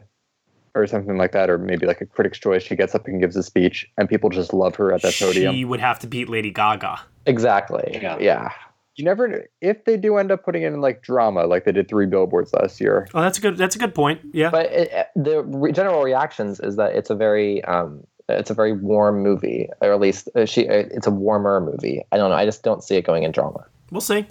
[0.76, 1.50] or something like that?
[1.50, 4.30] Or maybe like a Critics' Choice, she gets up and gives a speech, and people
[4.30, 5.56] just love her at that podium.
[5.56, 7.00] She would have to beat Lady Gaga.
[7.26, 8.00] Exactly.
[8.02, 8.18] Yeah.
[8.20, 8.52] yeah.
[9.00, 11.88] You never, if they do end up putting it in like drama, like they did
[11.88, 13.08] Three Billboards last year.
[13.14, 13.56] Oh, that's a good.
[13.58, 14.20] That's a good point.
[14.34, 14.50] Yeah.
[14.50, 18.54] But it, it- the re- general reactions is that it's a very um, it's a
[18.54, 22.04] very warm movie, or at least uh, she uh, it's a warmer movie.
[22.12, 22.36] I don't know.
[22.36, 23.66] I just don't see it going in drama.
[23.90, 24.26] We'll see.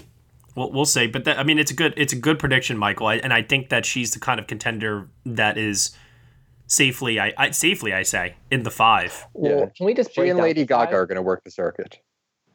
[0.54, 1.06] We'll, we'll see.
[1.06, 3.06] But that, I mean, it's a good it's a good prediction, Michael.
[3.06, 5.96] I, and I think that she's the kind of contender that is
[6.66, 9.26] safely, I, I safely, I say, in the five.
[9.40, 9.66] Yeah.
[9.74, 10.94] Can we just She and Lady Gaga five?
[10.94, 11.98] are going to work the circuit.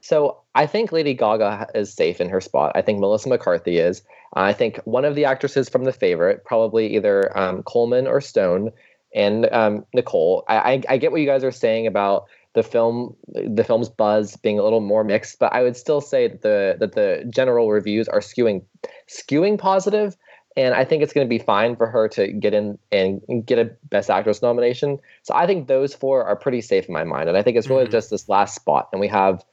[0.03, 2.73] So I think Lady Gaga is safe in her spot.
[2.75, 4.03] I think Melissa McCarthy is.
[4.33, 8.71] I think one of the actresses from The Favorite, probably either um, Colman or Stone,
[9.15, 10.43] and um, Nicole.
[10.49, 14.35] I, I, I get what you guys are saying about the film, the film's buzz
[14.35, 17.71] being a little more mixed, but I would still say that the that the general
[17.71, 18.63] reviews are skewing
[19.07, 20.17] skewing positive,
[20.55, 23.57] and I think it's going to be fine for her to get in and get
[23.59, 24.99] a Best Actress nomination.
[25.23, 27.69] So I think those four are pretty safe in my mind, and I think it's
[27.69, 29.43] really just this last spot, and we have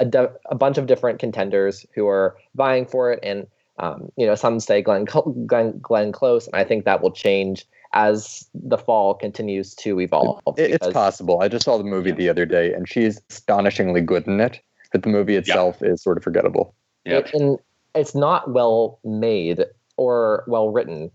[0.00, 3.46] a, de- a bunch of different contenders who are vying for it, and
[3.78, 7.10] um, you know some say Glenn, Cl- Glenn Glenn Close, and I think that will
[7.12, 10.40] change as the fall continues to evolve.
[10.58, 11.40] It, it's possible.
[11.40, 14.60] I just saw the movie the other day, and she's astonishingly good in it.
[14.92, 16.74] But the movie itself is sort of forgettable.
[17.04, 17.58] It- and
[17.94, 19.64] it's not well made
[19.96, 21.10] or well written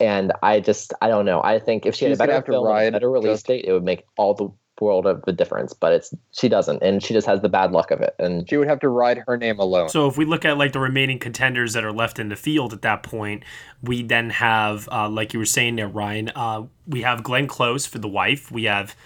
[0.00, 1.40] and I just I don't know.
[1.42, 3.46] I think if she had a better have to film, and a better release just-
[3.46, 4.48] date, it would make all the
[4.80, 5.72] world of the difference.
[5.72, 8.14] But it's she doesn't, and she just has the bad luck of it.
[8.18, 9.88] And she would have to ride her name alone.
[9.90, 12.72] So if we look at like the remaining contenders that are left in the field
[12.72, 13.44] at that point,
[13.80, 17.86] we then have, uh, like you were saying there, Ryan, uh, we have Glenn Close
[17.86, 18.96] for The Wife, we have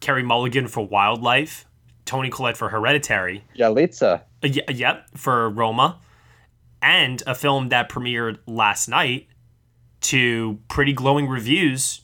[0.00, 1.64] Carey Mulligan for Wildlife,
[2.04, 4.20] Toni Collette for Hereditary, Yalitza.
[4.20, 5.98] uh, y- yep, for Roma,
[6.82, 9.28] and a film that premiered last night
[10.02, 12.02] to pretty glowing reviews.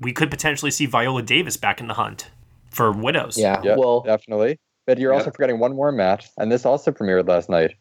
[0.00, 2.30] We could potentially see Viola Davis back in the hunt
[2.70, 3.36] for Widows.
[3.36, 4.58] yeah, Yeah, well, definitely.
[4.86, 7.76] But you're also forgetting one more, Matt, and this also premiered last night.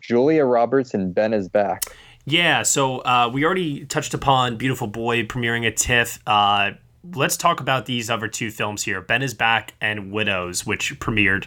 [0.00, 1.84] Julia Roberts and Ben is back.
[2.24, 6.18] Yeah, so uh, we already touched upon Beautiful Boy premiering at TIFF.
[6.26, 6.72] Uh,
[7.14, 11.46] let's talk about these other two films here Ben is Back and Widows, which premiered.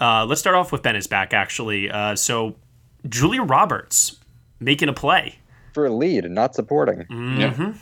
[0.00, 1.90] Uh, let's start off with Ben is Back, actually.
[1.90, 2.56] Uh, so,
[3.08, 4.16] Julia Roberts
[4.60, 5.36] making a play.
[5.74, 7.02] For a lead, and not supporting.
[7.10, 7.72] hmm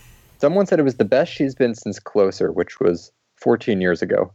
[0.40, 4.32] Someone said it was the best she's been since Closer, which was 14 years ago.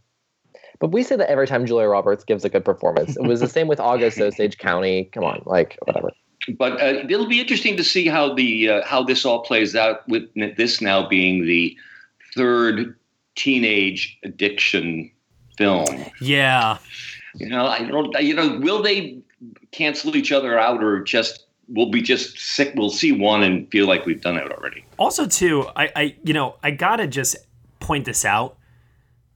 [0.80, 3.17] but we say that every time Julia Roberts gives a good performance.
[3.17, 5.10] It was the same with August Osage County.
[5.12, 6.12] Come on, like whatever.
[6.58, 10.08] But uh, it'll be interesting to see how the uh, how this all plays out
[10.08, 10.23] with
[10.56, 11.75] this now being the
[12.34, 12.95] third
[13.36, 15.12] teenage addiction
[15.58, 15.86] film.
[16.21, 16.78] Yeah.
[17.36, 18.15] You know, I don't.
[18.21, 19.19] You know, will they
[19.71, 22.73] cancel each other out, or just we'll be just sick?
[22.75, 24.86] We'll see one and feel like we've done it already.
[24.97, 27.38] Also, too, I, I, you know, I gotta just
[27.80, 28.58] point this out.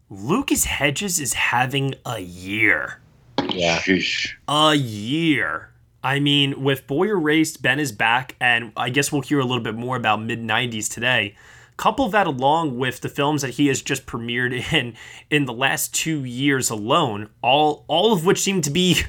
[0.10, 3.02] Lucas Hedges is having a year.
[3.50, 3.80] Yeah.
[3.80, 4.34] Sheesh.
[4.48, 5.70] a year.
[6.04, 9.64] I mean, with Boy Erased, Ben is back, and I guess we'll hear a little
[9.64, 11.36] bit more about mid '90s today.
[11.78, 14.96] Couple that along with the films that he has just premiered in
[15.30, 19.02] in the last two years alone, all all of which seem to be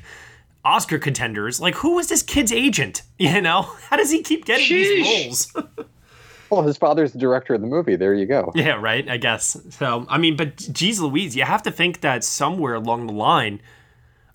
[0.65, 1.61] Oscar contenders.
[1.61, 3.03] Like, who was this kid's agent?
[3.19, 5.67] You know, how does he keep getting these roles?
[6.51, 7.97] Well, his father's the director of the movie.
[7.97, 8.53] There you go.
[8.55, 9.09] Yeah, right.
[9.09, 9.57] I guess.
[9.71, 13.61] So, I mean, but geez, Louise, you have to think that somewhere along the line,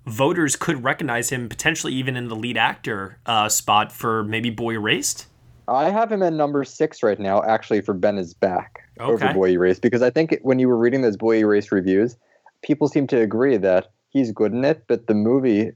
[0.05, 4.73] voters could recognize him potentially even in the lead actor uh, spot for maybe Boy
[4.73, 5.27] Erased.
[5.67, 9.33] I have him at number six right now, actually, for Ben is back over Okay.
[9.33, 12.17] Boy Erased, because I think when you were reading those Boy Erased reviews,
[12.63, 15.71] people seem to agree that he's good in it, but the movie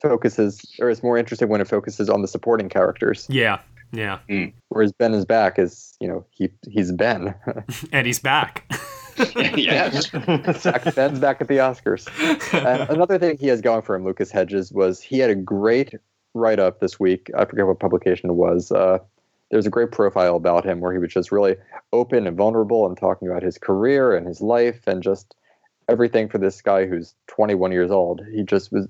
[0.00, 3.26] focuses, or is more interesting when it focuses on the supporting characters.
[3.28, 3.60] Yeah,
[3.92, 4.18] yeah.
[4.68, 7.34] Whereas Ben is back is, you know, he he's Ben.
[7.92, 8.64] and he's back.
[9.36, 9.90] yeah.
[9.90, 12.06] Back- Ben's back at the Oscars.
[12.52, 15.94] And another thing he has going for him, Lucas Hedges, was he had a great
[16.34, 17.30] write up this week.
[17.36, 18.70] I forget what publication it was.
[18.70, 18.98] Uh,
[19.50, 21.56] there's a great profile about him where he was just really
[21.92, 25.34] open and vulnerable and talking about his career and his life and just
[25.88, 28.22] everything for this guy who's 21 years old.
[28.34, 28.88] He just was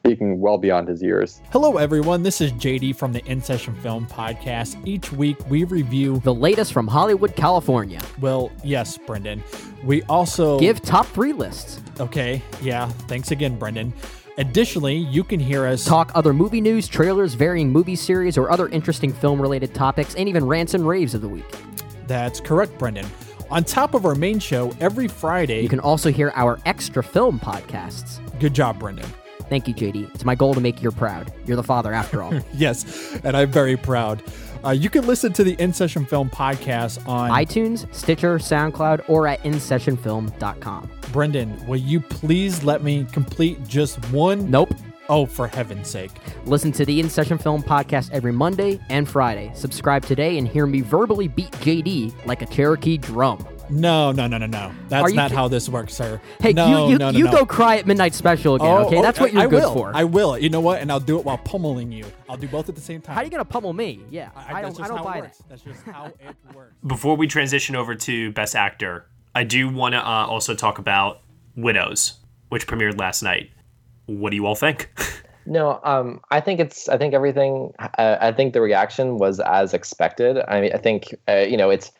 [0.00, 1.42] speaking well beyond his years.
[1.52, 2.22] Hello, everyone.
[2.22, 4.76] This is JD from the In Session Film Podcast.
[4.86, 8.00] Each week we review the latest from Hollywood, California.
[8.18, 9.44] Well, yes, Brendan.
[9.84, 11.80] We also Give top three lists.
[12.00, 12.88] Okay, yeah.
[13.08, 13.92] Thanks again, Brendan.
[14.38, 18.68] Additionally, you can hear us Talk other movie news, trailers, varying movie series, or other
[18.68, 21.44] interesting film related topics, and even rants and raves of the week.
[22.06, 23.06] That's correct, Brendan.
[23.50, 25.60] On top of our main show, every Friday.
[25.60, 28.18] You can also hear our extra film podcasts.
[28.40, 29.06] Good job, Brendan.
[29.50, 30.14] Thank you, JD.
[30.14, 31.32] It's my goal to make you proud.
[31.44, 32.32] You're the father, after all.
[32.54, 34.22] yes, and I'm very proud.
[34.64, 39.26] Uh, you can listen to the In Session Film podcast on iTunes, Stitcher, SoundCloud, or
[39.26, 40.90] at InSessionFilm.com.
[41.12, 44.48] Brendan, will you please let me complete just one?
[44.50, 44.72] Nope.
[45.08, 46.12] Oh, for heaven's sake.
[46.44, 49.50] Listen to the In Session Film podcast every Monday and Friday.
[49.54, 53.44] Subscribe today and hear me verbally beat JD like a Cherokee drum.
[53.70, 54.72] No, no, no, no, no.
[54.88, 56.20] That's you not ki- how this works, sir.
[56.40, 57.30] Hey, no, you you, no, no, you no.
[57.32, 59.00] go cry at Midnight Special again, Oh, okay?
[59.00, 59.72] That's what you're I good will.
[59.74, 59.92] for.
[59.94, 60.36] I will.
[60.38, 60.80] You know what?
[60.80, 62.04] And I'll do it while pummeling you.
[62.28, 63.14] I'll do both at the same time.
[63.14, 64.00] How are you gonna pummel me?
[64.10, 64.80] Yeah, I, I, don't.
[64.80, 65.36] I don't buy it that.
[65.48, 66.74] That's just how it works.
[66.86, 71.20] Before we transition over to Best Actor, I do want to uh, also talk about
[71.56, 72.14] Widows,
[72.48, 73.50] which premiered last night.
[74.06, 74.90] What do you all think?
[75.46, 76.88] No, um, I think it's.
[76.88, 77.72] I think everything.
[77.78, 80.38] Uh, I think the reaction was as expected.
[80.46, 81.90] I mean, I think uh, you know it's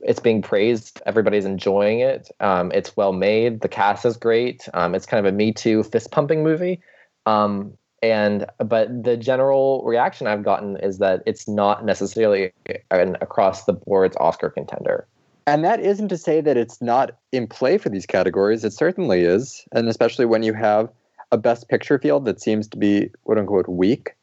[0.00, 1.00] it's being praised.
[1.06, 2.30] Everybody's enjoying it.
[2.40, 3.60] Um, it's well made.
[3.60, 4.68] The cast is great.
[4.74, 6.80] Um, it's kind of a Me Too fist pumping movie.
[7.26, 12.52] Um, and but the general reaction I've gotten is that it's not necessarily
[12.90, 15.06] an across the board Oscar contender.
[15.46, 18.64] And that isn't to say that it's not in play for these categories.
[18.64, 19.64] It certainly is.
[19.72, 20.88] And especially when you have
[21.30, 24.14] a best picture field that seems to be quote unquote weak.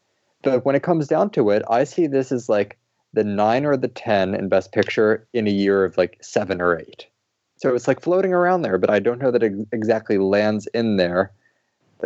[0.41, 2.77] But when it comes down to it, I see this as like
[3.13, 6.80] the nine or the 10 in best picture in a year of like seven or
[6.80, 7.08] eight.
[7.58, 10.98] So it's like floating around there, but I don't know that it exactly lands in
[10.98, 11.32] there.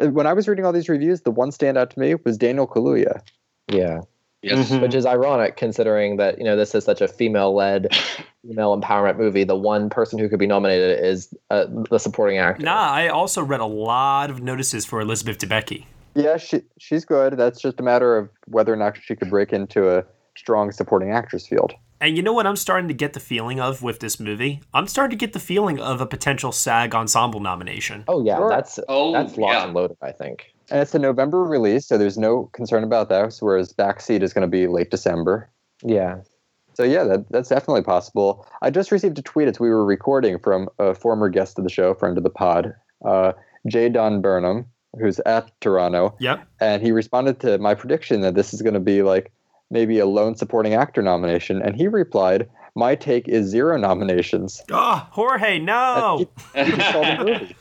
[0.01, 2.67] Uh, When I was reading all these reviews, the one standout to me was Daniel
[2.67, 3.21] Kaluuya.
[3.67, 4.01] Yeah.
[4.41, 4.69] Yes.
[4.71, 4.81] Mhm.
[4.81, 7.87] which is ironic considering that you know this is such a female-led,
[8.45, 9.45] female empowerment movie.
[9.45, 12.61] The one person who could be nominated is uh, the supporting actor.
[12.61, 15.85] Nah, I also read a lot of notices for Elizabeth Debicki.
[16.15, 17.37] Yeah, she she's good.
[17.37, 20.03] That's just a matter of whether or not she could break into a
[20.37, 21.73] strong supporting actress field.
[22.01, 24.61] And you know what I'm starting to get the feeling of with this movie?
[24.73, 28.03] I'm starting to get the feeling of a potential SAG ensemble nomination.
[28.09, 28.49] Oh yeah, Sure.
[28.49, 29.63] that's Oh, that's locked yeah.
[29.65, 29.97] and loaded.
[30.01, 30.53] I think.
[30.69, 33.37] And it's a November release, so there's no concern about that.
[33.39, 35.49] Whereas Backseat is going to be late December.
[35.83, 36.17] Yeah.
[36.73, 38.47] So yeah, that, that's definitely possible.
[38.61, 41.69] I just received a tweet as we were recording from a former guest of the
[41.69, 42.73] show, friend of the pod,
[43.05, 43.33] uh,
[43.67, 44.65] Jay Don Burnham,
[44.99, 46.47] who's at Toronto, Yep.
[46.59, 49.31] and he responded to my prediction that this is going to be like
[49.73, 55.09] maybe a lone supporting actor nomination, and he replied, "My take is zero nominations." Ah,
[55.11, 56.29] Jorge, no!
[56.55, 57.55] He just saw the movie.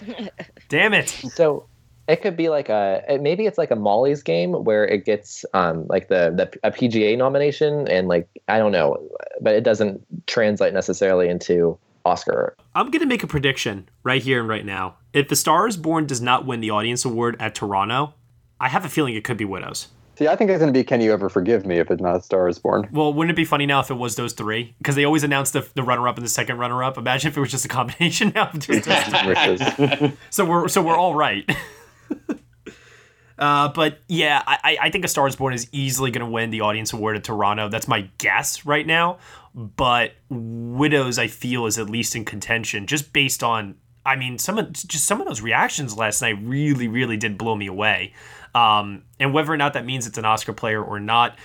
[0.68, 1.08] Damn it.
[1.10, 1.66] So
[2.08, 5.44] it could be like a it- maybe it's like a Molly's game where it gets
[5.54, 8.96] um like the the a PGA nomination and like I don't know,
[9.40, 12.56] but it doesn't translate necessarily into Oscar.
[12.74, 14.96] I'm going to make a prediction right here and right now.
[15.12, 18.14] If The Star is Born does not win the audience award at Toronto,
[18.58, 19.88] I have a feeling it could be Widows.
[20.22, 22.14] See, I think it's going to be "Can You Ever Forgive Me" if it's not
[22.16, 24.74] a "Star Is Born." Well, wouldn't it be funny now if it was those three?
[24.78, 26.96] Because they always announce the, the runner up and the second runner up.
[26.96, 28.48] Imagine if it was just a combination now.
[28.50, 30.12] of just those two.
[30.30, 31.44] So we're so we're all right.
[33.38, 36.30] uh, but yeah, I, I- I think A Star Is Born is easily going to
[36.30, 37.68] win the audience award at Toronto.
[37.68, 39.18] That's my guess right now.
[39.54, 43.76] But Widows, I feel, is at least in contention, just based on.
[44.04, 47.54] I mean, some of just some of those reactions last night really, really did blow
[47.54, 48.14] me away.
[48.54, 51.38] Um, and whether or not that means it's an Oscar player or not,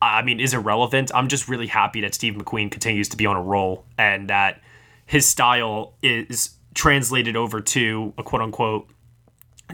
[0.00, 1.10] I mean, is irrelevant.
[1.14, 4.60] I'm just really happy that Steve McQueen continues to be on a roll and that
[5.06, 8.88] his style is translated over to a quote unquote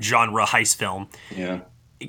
[0.00, 1.08] genre heist film.
[1.34, 1.60] Yeah.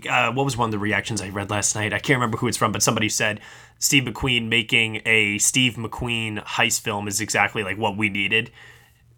[0.09, 1.93] Uh, what was one of the reactions I read last night?
[1.93, 3.39] I can't remember who it's from, but somebody said
[3.79, 8.51] Steve McQueen making a Steve McQueen heist film is exactly like what we needed.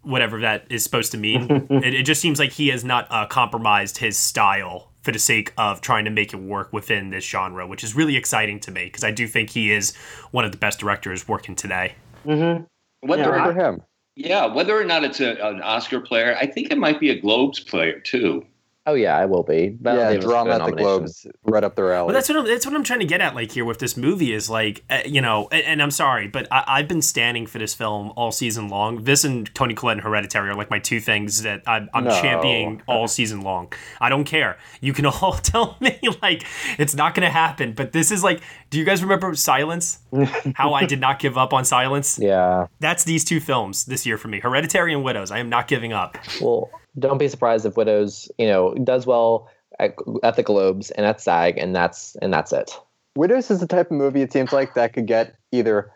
[0.02, 1.50] Whatever that is supposed to mean.
[1.70, 5.54] it, it just seems like he has not uh, compromised his style for the sake
[5.56, 8.86] of trying to make it work within this genre, which is really exciting to me
[8.86, 9.96] because I do think he is
[10.32, 11.94] one of the best directors working today.
[12.26, 12.64] Mm-hmm.
[13.08, 13.82] Whether Good or not, him.
[14.16, 17.22] yeah, whether or not it's a, an Oscar player, I think it might be a
[17.22, 18.44] Globes player too.
[18.88, 19.76] Oh yeah, I will be.
[19.82, 20.72] Val yeah, Davis drama at the.
[20.74, 22.06] Globes, right up their alley.
[22.08, 23.34] Well, that's what I'm, that's what I'm trying to get at.
[23.34, 26.48] Like here with this movie is like, uh, you know, and, and I'm sorry, but
[26.52, 29.04] I, I've been standing for this film all season long.
[29.04, 32.22] This and Toni Collette and Hereditary are like my two things that I'm, I'm No.
[32.22, 33.74] championing all season long.
[34.00, 34.58] I don't care.
[34.82, 36.44] You can all tell me like
[36.78, 40.00] it's not going to happen, but this is like, do you guys remember Silence?
[40.56, 42.20] How I did not give up on Silence.
[42.22, 42.68] Yeah.
[42.80, 45.32] That's these two films this year for me: Hereditary and Widows.
[45.32, 46.18] I am not giving up.
[46.40, 46.70] Well,
[47.00, 51.22] don't be surprised if Widows, you know, does well at, at the Globes and at
[51.22, 52.72] SAG, and that's and that's it.
[53.16, 55.92] Widows is the type of movie it seems like that could get either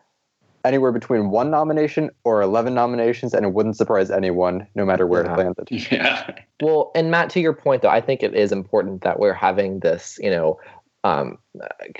[0.65, 5.23] anywhere between one nomination or 11 nominations, and it wouldn't surprise anyone, no matter where
[5.25, 5.33] Yeah.
[5.33, 5.67] it landed.
[5.91, 6.31] Yeah.
[6.61, 9.79] Well, and Matt, to your point though, I think it is important that we're having
[9.79, 10.59] this, you know,
[11.05, 11.37] um,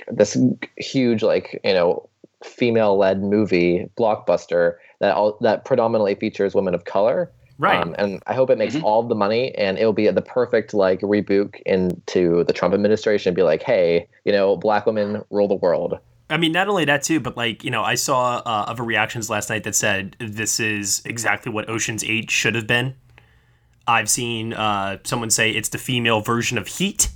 [0.08, 0.36] this
[0.76, 2.06] huge like you know
[2.44, 7.30] female-led movie blockbuster that all that predominantly features women of color.
[7.60, 7.82] Right.
[7.82, 11.02] Um, and I hope it makes all the money and it'll be the perfect like
[11.02, 15.56] reboot into the Trump administration and be like, hey, you know, black women rule the
[15.56, 15.98] world.
[16.30, 19.28] I mean, not only that too, but like you know, I saw uh, other reactions
[19.28, 22.94] last night that said this is exactly what Ocean's Eight should have been.
[23.86, 27.10] I've seen uh, someone say it's the female version of Heat,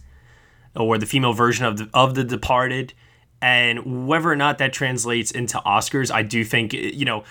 [0.76, 2.92] or the female version of the, of The Departed,
[3.40, 7.24] and whether or not that translates into Oscars, I do think you know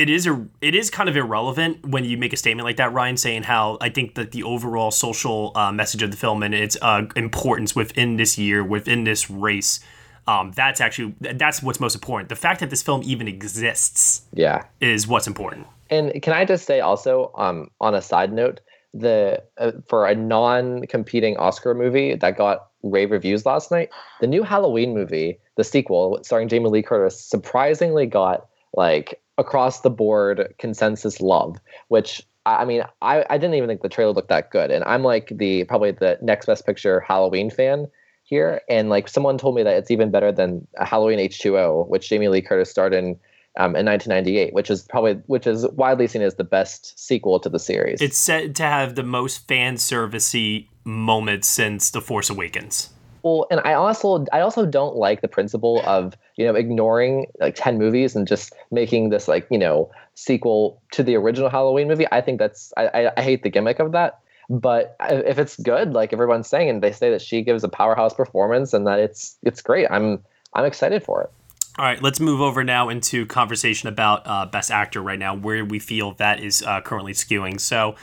[0.00, 2.92] it is a it is kind of irrelevant when you make a statement like that,
[2.92, 6.54] Ryan, saying how I think that the overall social uh, message of the film and
[6.54, 9.80] its uh, importance within this year, within this race,
[10.26, 12.30] um, that's actually that's what's most important.
[12.30, 14.64] The fact that this film even exists Yeah.
[14.80, 15.66] is what's important.
[15.90, 18.60] And can I just say also, um, on a side note,
[18.94, 24.42] the uh, for a non-competing Oscar movie that got rave reviews last night, the new
[24.42, 31.20] Halloween movie, the sequel starring Jamie Lee Curtis, surprisingly got like across the board consensus
[31.20, 31.58] love.
[31.88, 35.02] Which I mean, I, I didn't even think the trailer looked that good, and I'm
[35.02, 37.88] like the probably the next best picture Halloween fan
[38.22, 42.28] here, and like someone told me that it's even better than Halloween H2O, which Jamie
[42.28, 43.18] Lee Curtis starred in
[43.58, 47.48] um, in 1998, which is probably which is widely seen as the best sequel to
[47.48, 48.00] the series.
[48.00, 52.90] It's said to have the most fan servicey moments since The Force Awakens.
[53.22, 57.54] Well, and I also I also don't like the principle of you know ignoring like
[57.54, 62.06] ten movies and just making this like you know sequel to the original Halloween movie.
[62.10, 64.20] I think that's I I, I hate the gimmick of that.
[64.50, 68.12] but if it's good, like everyone's saying, and they say that she gives a powerhouse
[68.12, 70.22] performance and that it's it's great, I'm
[70.54, 71.30] I'm excited for it.
[71.78, 75.64] All right, let's move over now into conversation about uh, best actor right now, where
[75.64, 77.60] we feel that is uh, currently skewing.
[77.60, 77.94] So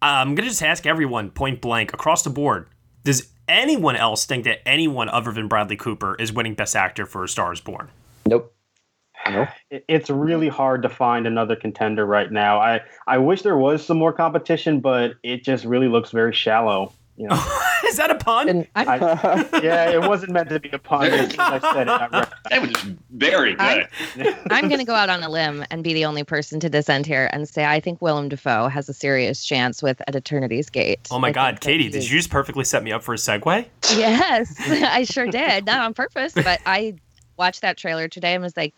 [0.00, 2.68] I'm gonna just ask everyone point blank across the board:
[3.04, 7.24] Does anyone else think that anyone other than Bradley Cooper is winning best actor for
[7.24, 7.90] A Star Is Born?
[8.26, 8.54] Nope.
[9.28, 9.46] No.
[9.70, 12.58] It's really hard to find another contender right now.
[12.58, 16.92] I, I wish there was some more competition, but it just really looks very shallow.
[17.16, 17.36] You know,
[17.94, 18.66] is that a pun?
[18.74, 21.12] I, yeah, it wasn't meant to be a pun.
[21.12, 23.88] As I said it, I read That was very good.
[24.50, 27.06] I'm going to go out on a limb and be the only person to dissent
[27.06, 31.06] here and say I think Willem Dafoe has a serious chance with At Eternity's Gate.
[31.12, 33.64] Oh my I God, Katie, did you just perfectly set me up for a segue?
[33.90, 35.66] Yes, I sure did.
[35.66, 36.96] Not on purpose, but I
[37.36, 38.74] watched that trailer today and was like,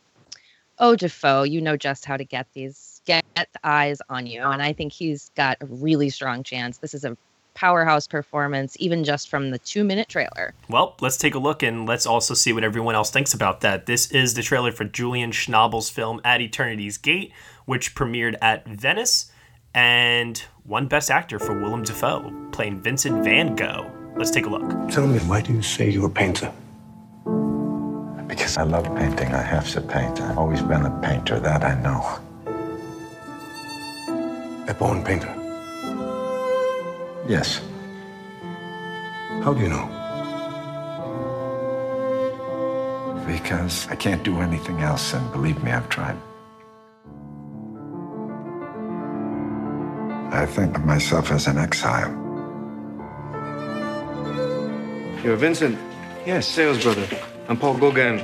[0.78, 3.24] "Oh, Dafoe, you know just how to get these get
[3.64, 6.78] eyes on you." And I think he's got a really strong chance.
[6.78, 7.16] This is a
[7.56, 10.54] powerhouse performance, even just from the two-minute trailer.
[10.68, 13.86] Well, let's take a look and let's also see what everyone else thinks about that.
[13.86, 17.32] This is the trailer for Julian Schnabel's film At Eternity's Gate,
[17.64, 19.32] which premiered at Venice
[19.74, 23.90] and won Best Actor for Willem Dafoe, playing Vincent Van Gogh.
[24.16, 24.88] Let's take a look.
[24.90, 26.52] Tell me, why do you say you're a painter?
[28.26, 29.34] Because I love painting.
[29.34, 30.20] I have to paint.
[30.20, 32.18] I've always been a painter, that I know.
[34.68, 35.45] A born painter.
[37.28, 37.60] Yes.
[39.42, 39.86] How do you know?
[43.26, 46.16] Because I can't do anything else, and believe me, I've tried.
[50.32, 52.12] I think of myself as an exile.
[55.24, 55.76] You're Vincent?
[56.24, 56.46] Yes.
[56.46, 57.08] Sales brother.
[57.48, 58.18] I'm Paul Gauguin.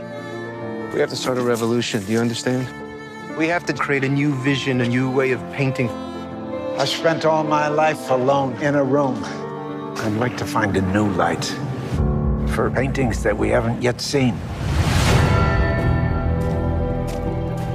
[0.92, 2.04] We have to start a revolution.
[2.04, 2.68] Do you understand?
[3.36, 5.88] We have to create a new vision, a new way of painting.
[6.82, 9.22] I spent all my life alone in a room.
[9.24, 11.44] I'd like to find a new light
[12.54, 14.36] for paintings that we haven't yet seen.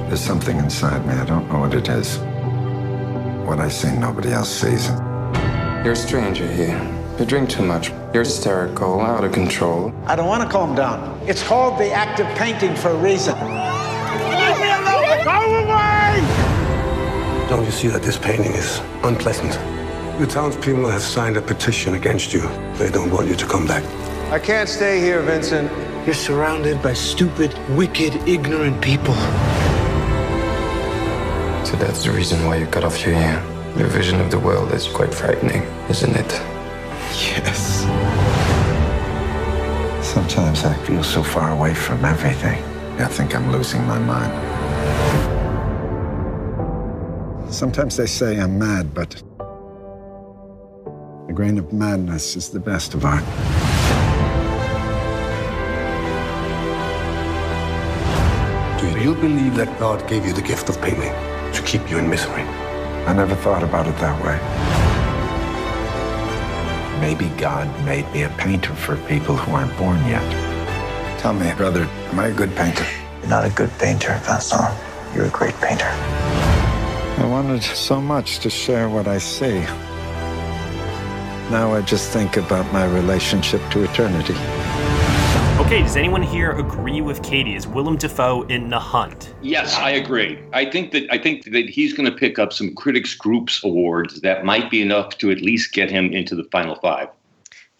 [0.08, 1.14] There's something inside me.
[1.14, 2.18] I don't know what it is.
[3.48, 4.98] What I see, nobody else sees it.
[5.82, 6.78] You're a stranger here.
[7.18, 7.88] You drink too much.
[8.12, 9.90] You're hysterical, out of control.
[10.04, 11.18] I don't want to calm down.
[11.26, 13.32] It's called the act of painting for a reason.
[13.40, 15.77] Leave me alone!
[17.48, 17.64] Go away!
[17.64, 19.52] Don't you see that this painting is unpleasant?
[20.18, 22.42] The townspeople have signed a petition against you.
[22.74, 23.84] They don't want you to come back.
[24.32, 25.70] I can't stay here, Vincent.
[26.04, 29.14] You're surrounded by stupid, wicked, ignorant people.
[31.64, 33.42] So that's the reason why you cut off your ear.
[33.76, 36.32] Your vision of the world is quite frightening, isn't it?
[37.12, 37.84] Yes.
[40.02, 42.62] Sometimes I feel so far away from everything.
[42.98, 44.47] I think I'm losing my mind.
[47.58, 49.20] Sometimes they say I'm mad, but
[51.28, 53.24] a grain of madness is the best of art.
[58.80, 61.12] Do you believe that God gave you the gift of painting
[61.52, 62.42] to keep you in misery?
[62.42, 64.38] I never thought about it that way.
[67.00, 70.22] Maybe God made me a painter for people who aren't born yet.
[71.18, 72.86] Tell me, brother, am I a good painter?
[73.18, 74.62] You're not a good painter, Vincent.
[75.12, 76.37] You're a great painter.
[77.18, 79.58] I wanted so much to share what I see.
[81.50, 84.34] Now I just think about my relationship to eternity.
[85.58, 87.56] Okay, does anyone here agree with Katie?
[87.56, 89.34] Is Willem Dafoe in the hunt?
[89.42, 90.38] Yes, I agree.
[90.52, 94.20] I think that I think that he's going to pick up some critics groups awards
[94.20, 97.08] that might be enough to at least get him into the final five.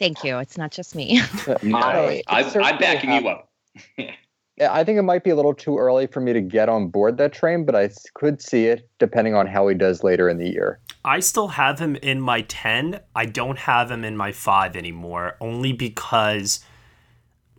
[0.00, 0.38] Thank you.
[0.38, 1.22] It's not just me.
[1.62, 3.48] No, I, I, I'm backing certainly you up.
[4.60, 7.16] I think it might be a little too early for me to get on board
[7.18, 10.48] that train, but I could see it depending on how he does later in the
[10.48, 10.80] year.
[11.04, 13.00] I still have him in my 10.
[13.14, 16.60] I don't have him in my 5 anymore, only because,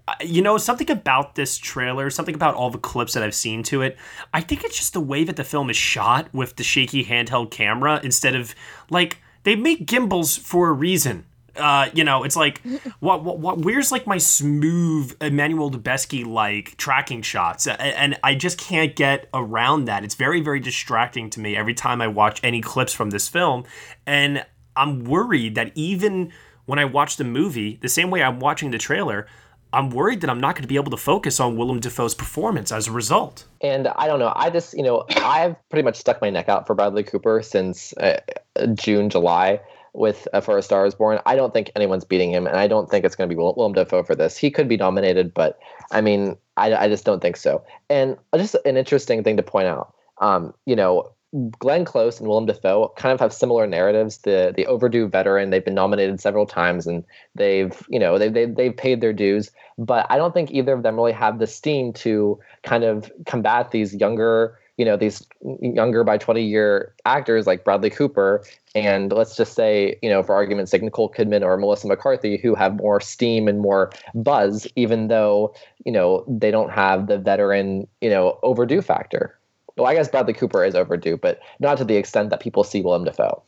[0.07, 3.63] uh, you know, something about this trailer, something about all the clips that I've seen
[3.63, 3.97] to it.
[4.33, 7.49] I think it's just the way that the film is shot with the shaky handheld
[7.49, 8.53] camera instead of,
[8.89, 11.25] like, they make gimbals for a reason.
[11.55, 12.61] Uh, you know, it's like,
[12.99, 17.67] what, what, what, where's like my smooth Emmanuel Lubezki like tracking shots?
[17.67, 20.03] And I just can't get around that.
[20.03, 23.63] It's very, very distracting to me every time I watch any clips from this film.
[24.05, 24.45] And
[24.75, 26.31] I'm worried that even
[26.65, 29.27] when I watch the movie, the same way I'm watching the trailer,
[29.71, 32.71] I'm worried that I'm not going to be able to focus on Willem Dafoe's performance
[32.71, 33.45] as a result.
[33.61, 34.33] And I don't know.
[34.35, 37.93] I just, you know, I've pretty much stuck my neck out for Bradley Cooper since
[37.97, 38.19] uh,
[38.73, 39.59] June, July
[39.93, 41.19] with uh, For a Star Is Born.
[41.25, 43.55] I don't think anyone's beating him, and I don't think it's going to be Will-
[43.55, 44.37] Willem Dafoe for this.
[44.37, 45.59] He could be nominated, but
[45.91, 47.63] I mean, I, I just don't think so.
[47.89, 51.11] And just an interesting thing to point out, um, you know,
[51.59, 54.19] Glenn Close and Willem Dafoe kind of have similar narratives.
[54.19, 57.03] The the overdue veteran, they've been nominated several times and
[57.35, 60.83] they've, you know, they they they've paid their dues, but I don't think either of
[60.83, 65.27] them really have the steam to kind of combat these younger, you know, these
[65.61, 68.41] younger by 20 year actors like Bradley Cooper
[68.73, 72.55] and let's just say, you know, for argument's sake, Nicole Kidman or Melissa McCarthy, who
[72.55, 75.53] have more steam and more buzz, even though,
[75.85, 79.37] you know, they don't have the veteran, you know, overdue factor.
[79.75, 82.81] Well, I guess Bradley Cooper is overdue, but not to the extent that people see
[82.81, 83.43] Willem Dafoe.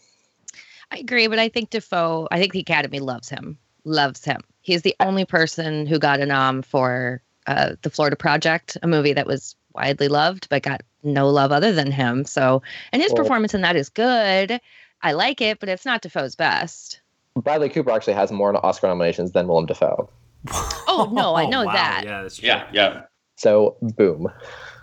[0.91, 4.41] I agree, but I think Dafoe, I think the Academy loves him, loves him.
[4.63, 9.13] He's the only person who got a nom for uh, the Florida Project, a movie
[9.13, 12.25] that was widely loved, but got no love other than him.
[12.25, 12.61] So,
[12.91, 14.59] and his Well- performance in that is good.
[15.03, 17.01] I like it, but it's not Dafoe's best.
[17.35, 20.09] Bradley Cooper actually has more Oscar nominations than Willem Dafoe.
[20.93, 22.01] Oh no, I know wow, that.
[22.03, 22.47] Yeah, that's true.
[22.47, 23.01] Yeah, yeah.
[23.37, 24.27] So, boom.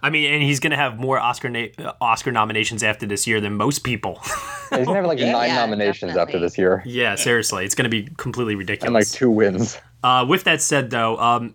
[0.02, 3.26] I mean, and he's going to have more Oscar na- uh, Oscar nominations after this
[3.26, 4.18] year than most people.
[4.70, 7.84] He's gonna have like Yeah, nine yeah, nominations after this year, yeah, seriously, it's going
[7.84, 9.12] to be completely and ridiculous.
[9.12, 9.78] like two wins.
[10.02, 11.54] Uh, with that said, though, um,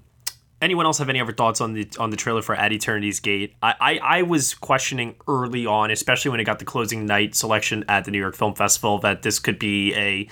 [0.63, 3.55] anyone else have any other thoughts on the on the trailer for At Eternity's Gate?
[3.61, 7.83] I, I I was questioning early on, especially when it got the closing night selection
[7.87, 10.27] at the New York Film Festival, that this could be a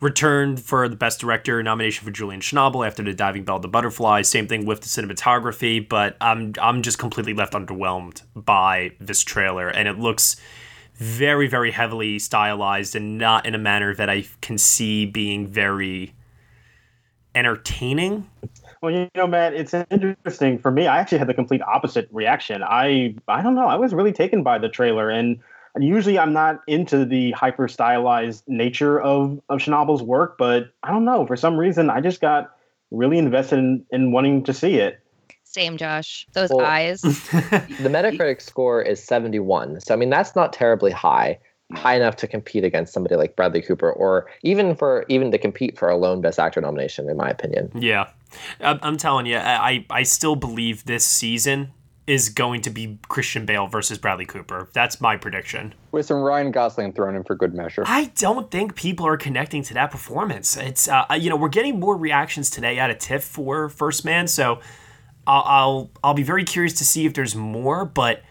[0.00, 4.22] return for the best director nomination for Julian Schnabel after the Diving Bell, the Butterfly.
[4.22, 9.68] Same thing with the cinematography, but I'm I'm just completely left underwhelmed by this trailer,
[9.68, 10.36] and it looks
[10.94, 16.14] very very heavily stylized and not in a manner that I can see being very
[17.34, 18.28] entertaining.
[18.82, 20.86] Well, you know, Matt, it's interesting for me.
[20.86, 22.62] I actually had the complete opposite reaction.
[22.62, 23.66] I, I don't know.
[23.66, 25.38] I was really taken by the trailer, and
[25.78, 31.04] usually I'm not into the hyper stylized nature of of Schnabel's work, but I don't
[31.04, 31.26] know.
[31.26, 32.52] For some reason, I just got
[32.90, 34.98] really invested in, in wanting to see it.
[35.44, 36.26] Same, Josh.
[36.32, 37.02] Those Well- eyes.
[37.02, 39.80] The Metacritic score is 71.
[39.80, 41.38] So, I mean, that's not terribly high.
[41.72, 45.78] High enough to compete against somebody like Bradley Cooper, or even for even to compete
[45.78, 47.70] for a lone Best Actor nomination, in my opinion.
[47.74, 48.08] Yeah,
[48.60, 51.72] I'm, I'm telling you, I I still believe this season
[52.06, 54.68] is going to be Christian Bale versus Bradley Cooper.
[54.72, 55.74] That's my prediction.
[55.92, 57.84] With some Ryan Gosling thrown in for good measure.
[57.86, 60.56] I don't think people are connecting to that performance.
[60.56, 64.26] It's uh, you know we're getting more reactions today out of TIFF for First Man,
[64.26, 64.60] so
[65.26, 68.22] I'll I'll, I'll be very curious to see if there's more, but.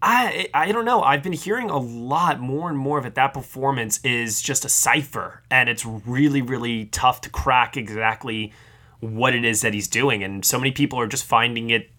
[0.00, 1.02] I I don't know.
[1.02, 3.14] I've been hearing a lot more and more of it.
[3.14, 8.52] That performance is just a cipher, and it's really really tough to crack exactly
[9.00, 10.22] what it is that he's doing.
[10.22, 11.90] And so many people are just finding it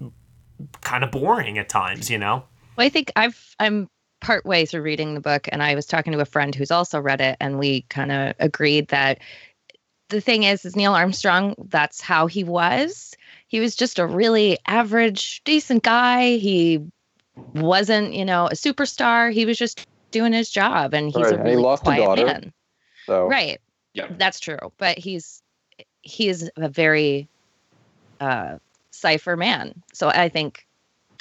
[0.81, 2.09] kind of boring at times.
[2.09, 2.43] You know.
[2.77, 3.89] Well, I think I've I'm
[4.21, 6.99] part way through reading the book, and I was talking to a friend who's also
[6.99, 9.19] read it, and we kind of agreed that
[10.09, 11.55] the thing is, is Neil Armstrong.
[11.67, 13.13] That's how he was.
[13.47, 16.37] He was just a really average, decent guy.
[16.37, 16.79] He
[17.53, 19.31] wasn't, you know, a superstar.
[19.31, 21.95] He was just doing his job, and he's Right, a and he really lost a
[21.95, 22.25] daughter.
[22.25, 22.53] man.
[23.05, 23.59] So Right.
[23.93, 24.07] Yeah.
[24.17, 24.59] That's true.
[24.77, 25.41] But he's
[26.01, 27.27] he is a very
[28.19, 28.57] uh
[28.91, 29.73] cipher man.
[29.93, 30.65] So I think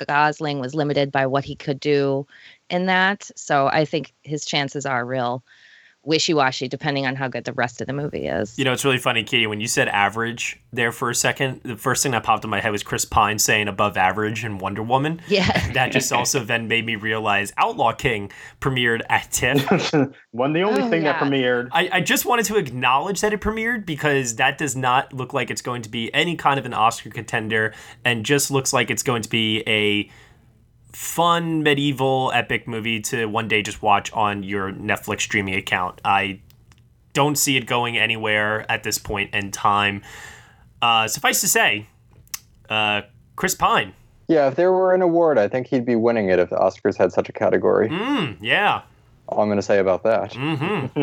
[0.07, 2.27] Gosling was limited by what he could do
[2.71, 3.31] in that.
[3.37, 5.43] So I think his chances are real
[6.05, 8.59] wishy-washy depending on how good the rest of the movie is.
[8.59, 11.77] You know, it's really funny, Katie, when you said average there for a second, the
[11.77, 14.83] first thing that popped in my head was Chris Pine saying above average in Wonder
[14.83, 15.21] Woman.
[15.29, 15.47] Yeah.
[15.75, 19.93] That just also then made me realize Outlaw King premiered at TIFF.
[20.33, 21.69] One the only Oh, thing that premiered.
[21.73, 25.51] I, I just wanted to acknowledge that it premiered because that does not look like
[25.51, 27.75] it's going to be any kind of an Oscar contender
[28.05, 30.11] and just looks like it's going to be a
[30.93, 36.01] fun medieval epic movie to one day just watch on your Netflix streaming account.
[36.05, 36.41] I
[37.13, 40.03] don't see it going anywhere at this point in time.
[40.81, 41.87] Uh, suffice to say,
[42.71, 43.03] uh,
[43.37, 43.93] Chris Pine.
[44.29, 46.97] yeah, if there were an award, I think he'd be winning it if the Oscars
[46.97, 47.89] had such a category.
[47.89, 48.83] Mm, yeah.
[49.29, 50.33] All I'm gonna say about that.
[50.33, 50.99] Mm-hmm.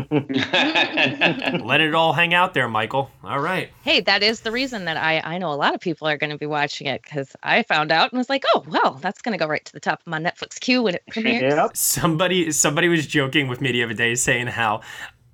[1.66, 3.12] Let it all hang out there, Michael.
[3.24, 3.70] All right.
[3.84, 6.32] Hey, that is the reason that I I know a lot of people are going
[6.32, 9.38] to be watching it cuz I found out and was like, "Oh, well, that's going
[9.38, 11.78] to go right to the top of my Netflix queue when it premieres." Yep.
[11.78, 14.82] Somebody somebody was joking with me the other day saying how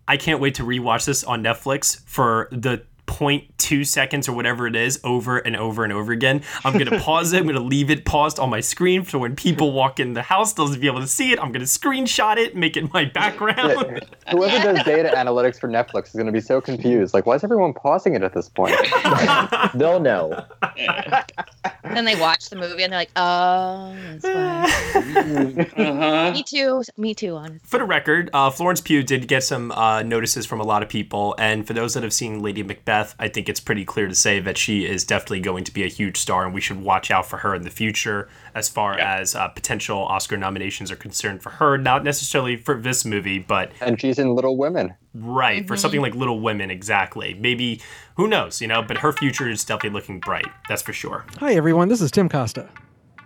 [0.08, 4.76] I can't wait to rewatch this on Netflix for the 0.2 seconds or whatever it
[4.76, 6.42] is over and over and over again.
[6.64, 7.38] I'm going to pause it.
[7.38, 10.22] I'm going to leave it paused on my screen so when people walk in the
[10.22, 11.40] house, they'll be able to see it.
[11.40, 14.06] I'm going to screenshot it, make it my background.
[14.30, 17.14] Whoever does data analytics for Netflix is gonna be so confused.
[17.14, 18.76] Like, why is everyone pausing it at this point?
[19.74, 20.46] They'll know.
[21.94, 25.68] then they watch the movie and they're like, oh, that's why.
[25.82, 26.32] Uh-huh.
[26.32, 26.84] Me too.
[26.98, 27.60] Me too, honestly.
[27.64, 30.90] For the record, uh, Florence Pugh did get some uh, notices from a lot of
[30.90, 34.16] people, and for those that have seen Lady Macbeth, I think it's pretty clear to
[34.16, 37.12] say that she is definitely going to be a huge star, and we should watch
[37.12, 41.42] out for her in the future as far as uh, potential Oscar nominations are concerned
[41.42, 41.78] for her.
[41.78, 44.94] Not necessarily for this movie, but And she's in Little Women.
[45.14, 47.34] right for something like Little Women, exactly.
[47.34, 47.82] Maybe
[48.18, 48.82] who knows, you know?
[48.82, 50.48] But her future is definitely looking bright.
[50.70, 51.26] That's for sure.
[51.40, 51.88] Hi, everyone.
[51.90, 52.70] This is Tim Costa.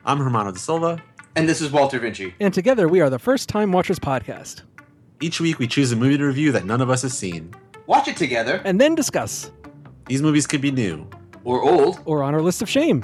[0.05, 1.01] I'm Hermano da Silva.
[1.35, 2.33] And this is Walter Vinci.
[2.39, 4.61] And together we are the First Time Watchers Podcast.
[5.21, 7.53] Each week we choose a movie to review that none of us has seen.
[7.87, 8.61] Watch it together.
[8.65, 9.51] And then discuss.
[10.07, 11.09] These movies could be new.
[11.43, 11.99] Or old.
[12.05, 13.03] Or on our list of shame.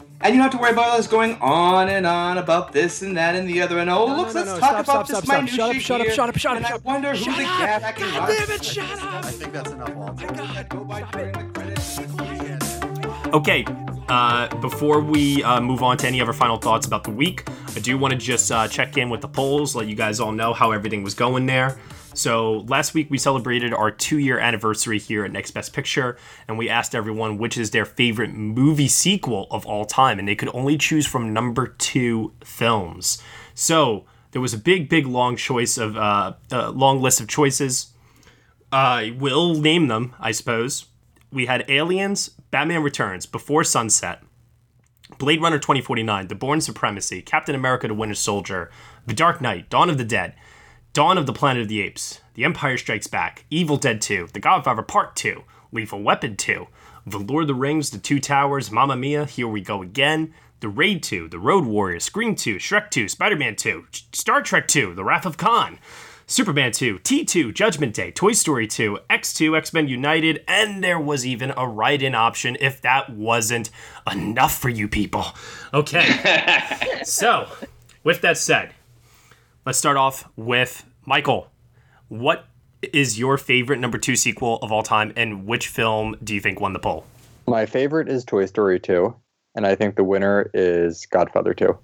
[0.23, 3.17] And you don't have to worry about us going on and on about this and
[3.17, 3.79] that and the other.
[3.79, 5.43] And oh, No, look, no, let's no, talk stop, about stop, this stop, stop.
[5.43, 6.85] minutia Shut up, shut up, here, shut up, shut up, And I shut up.
[6.85, 7.57] wonder Shut who the up.
[7.59, 9.25] cat I can God damn it, shut up.
[9.25, 10.27] I think that's enough, Walter.
[13.33, 13.65] Okay,
[14.09, 17.79] uh, before we uh, move on to any other final thoughts about the week, I
[17.79, 20.53] do want to just uh, check in with the polls, let you guys all know
[20.53, 21.77] how everything was going there.
[22.13, 26.69] So last week we celebrated our two-year anniversary here at Next Best Picture, and we
[26.69, 30.77] asked everyone which is their favorite movie sequel of all time, and they could only
[30.77, 33.21] choose from number two films.
[33.53, 37.93] So there was a big, big, long choice of uh, uh, long list of choices.
[38.71, 40.85] I will name them, I suppose.
[41.31, 44.21] We had Aliens, Batman Returns, Before Sunset,
[45.17, 48.69] Blade Runner 2049, The Bourne Supremacy, Captain America The Winter Soldier,
[49.05, 50.35] The Dark Knight, Dawn of the Dead,
[50.93, 54.41] Dawn of the Planet of the Apes, The Empire Strikes Back, Evil Dead 2, The
[54.41, 56.67] Godfather Part 2, Lethal Weapon 2,
[57.07, 60.67] The Lord of the Rings, The Two Towers, Mamma Mia, Here We Go Again, The
[60.67, 64.93] Raid 2, The Road Warrior, Scream 2, Shrek 2, Spider Man 2, Star Trek 2,
[64.93, 65.79] The Wrath of Khan,
[66.27, 71.25] Superman 2, T2, Judgment Day, Toy Story 2, X2, X Men United, and there was
[71.25, 73.69] even a write in option if that wasn't
[74.11, 75.23] enough for you people.
[75.73, 76.99] Okay.
[77.05, 77.47] so,
[78.03, 78.73] with that said,
[79.65, 81.47] let's start off with Michael.
[82.07, 82.45] What
[82.81, 86.59] is your favorite number two sequel of all time, and which film do you think
[86.59, 87.05] won the poll?
[87.47, 89.13] My favorite is Toy Story 2,
[89.55, 91.77] and I think the winner is Godfather 2.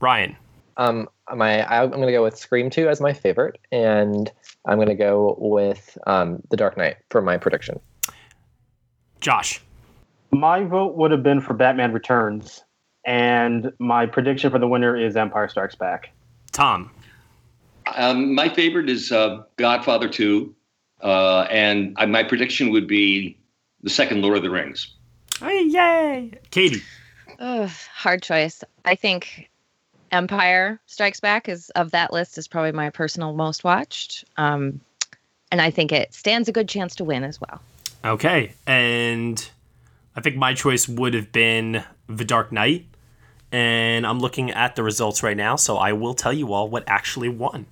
[0.00, 0.36] Ryan.
[0.76, 4.30] Um, my I'm going to go with Scream 2 as my favorite, and
[4.66, 7.78] I'm going to go with um, The Dark Knight for my prediction.
[9.20, 9.60] Josh.
[10.32, 12.64] My vote would have been for Batman Returns,
[13.06, 16.10] and my prediction for the winner is Empire Strikes Back.
[16.52, 16.90] Tom.
[17.94, 20.54] Um, my favorite is uh, Godfather 2,
[21.02, 23.36] uh, and uh, my prediction would be
[23.82, 24.94] the second Lord of the Rings.
[25.40, 26.32] Hey, yay!
[26.50, 26.82] Katie.
[27.38, 28.62] Ugh, hard choice.
[28.84, 29.50] I think
[30.12, 34.24] Empire Strikes Back is of that list is probably my personal most watched.
[34.36, 34.80] Um,
[35.50, 37.60] and I think it stands a good chance to win as well.
[38.04, 39.48] Okay, and
[40.16, 42.86] I think my choice would have been The Dark Knight.
[43.52, 46.84] And I'm looking at the results right now, so I will tell you all what
[46.86, 47.66] actually won.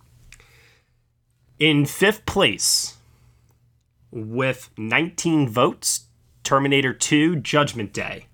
[1.58, 2.98] In fifth place,
[4.10, 6.06] with 19 votes,
[6.42, 8.26] Terminator 2 Judgment Day.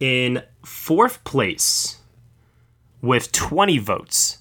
[0.00, 1.98] In fourth place,
[3.00, 4.38] with 20 votes,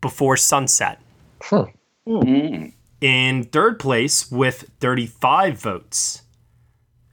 [0.00, 1.00] Before Sunset.
[1.42, 2.66] Hmm.
[3.00, 6.22] In third place, with 35 votes,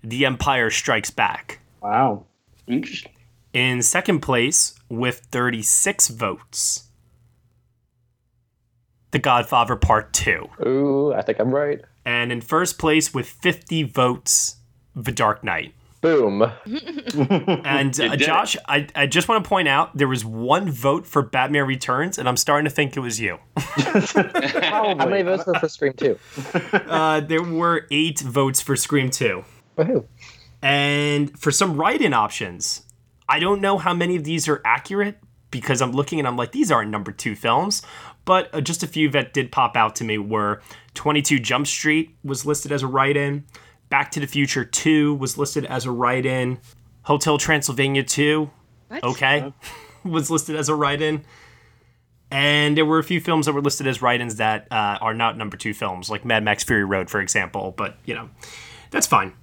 [0.03, 1.59] The Empire Strikes Back.
[1.81, 2.25] Wow.
[2.67, 3.12] Interesting.
[3.53, 6.85] In second place, with 36 votes,
[9.11, 10.49] The Godfather Part 2.
[10.65, 11.79] Ooh, I think I'm right.
[12.03, 14.57] And in first place, with 50 votes,
[14.95, 15.75] The Dark Knight.
[16.01, 16.43] Boom.
[17.65, 21.21] And uh, Josh, I, I just want to point out there was one vote for
[21.21, 23.37] Batman Returns, and I'm starting to think it was you.
[23.57, 26.17] How many votes were for Scream 2?
[26.73, 29.45] uh, there were eight votes for Scream 2.
[29.77, 30.05] Woohoo.
[30.61, 32.81] And for some write in options,
[33.33, 35.17] I don't know how many of these are accurate
[35.49, 37.81] because I'm looking and I'm like, these aren't number two films.
[38.25, 40.61] But uh, just a few that did pop out to me were
[40.93, 43.43] 22 Jump Street was listed as a write in,
[43.89, 46.59] Back to the Future 2 was listed as a write in,
[47.01, 48.51] Hotel Transylvania 2,
[49.01, 49.51] okay,
[50.03, 51.25] was listed as a write in.
[52.29, 55.15] And there were a few films that were listed as write ins that uh, are
[55.15, 57.73] not number two films, like Mad Max Fury Road, for example.
[57.75, 58.29] But, you know,
[58.91, 59.33] that's fine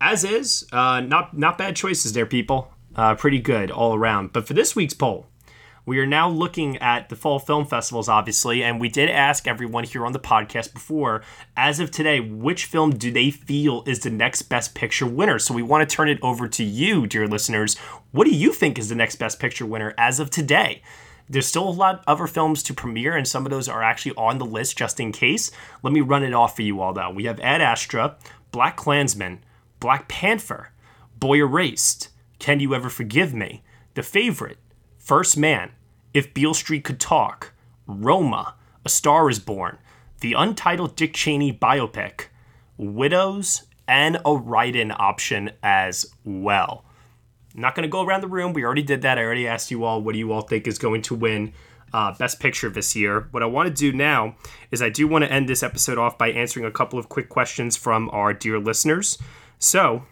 [0.00, 2.72] as is, uh, not not bad choices there, people.
[2.94, 4.32] Uh, pretty good all around.
[4.32, 5.26] But for this week's poll,
[5.86, 9.84] We are now looking at the fall film festivals, obviously, and we did ask everyone
[9.84, 11.22] here on the podcast before,
[11.56, 15.38] as of today, which film do they feel is the next Best Picture winner?
[15.38, 17.78] So we want to turn it over to you, dear listeners.
[18.12, 20.82] What do you think is the next Best Picture winner as of today?
[21.28, 24.14] There's still a lot of other films to premiere, and some of those are actually
[24.16, 25.50] on the list just in case.
[25.82, 27.10] Let me run it off for you all, though.
[27.10, 28.16] We have Ad Astra,
[28.52, 29.38] BlacKkKlansman,
[29.78, 30.72] Black Panther,
[31.18, 32.10] Boy Erased,
[32.40, 33.62] Can You Ever Forgive Me,
[33.94, 34.58] The Favorite,
[34.98, 35.70] First Man,
[36.12, 37.52] If Beale Street Could Talk,
[37.86, 39.78] Roma, A Star Is Born,
[40.20, 42.24] the untitled Dick Cheney biopic,
[42.76, 46.84] Widows, and a write in option as well.
[47.54, 48.52] I'm not going to go around the room.
[48.52, 49.18] We already did that.
[49.18, 51.52] I already asked you all what do you all think is going to win
[51.92, 53.28] uh, Best Picture this year.
[53.32, 54.36] What I want to do now
[54.70, 57.28] is I do want to end this episode off by answering a couple of quick
[57.28, 59.18] questions from our dear listeners.
[59.58, 60.04] So,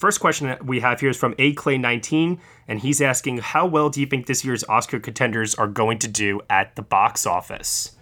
[0.00, 3.66] first question that we have here is from A Clay 19, and he's asking, "How
[3.66, 7.26] well do you think this year's Oscar contenders are going to do at the box
[7.26, 7.92] office?"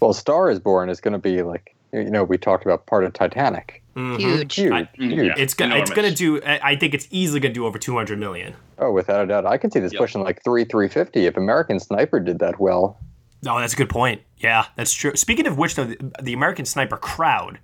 [0.00, 3.04] Well, Star is Born is going to be like you know we talked about part
[3.04, 3.82] of Titanic.
[3.96, 4.18] Mhm.
[4.20, 4.54] Huge.
[4.54, 4.72] Huge.
[4.72, 5.32] I- huge.
[5.38, 6.40] It's gonna it's gonna do.
[6.42, 8.54] I I think it's easily gonna do over 200 million.
[8.78, 11.26] Oh, without a doubt, I can see this pushing like three, three fifty.
[11.26, 12.98] If American Sniper did that well,
[13.46, 14.20] Oh, that's a good point.
[14.38, 15.14] Yeah, that's true.
[15.16, 17.58] Speaking of which, though, the, the American Sniper crowd,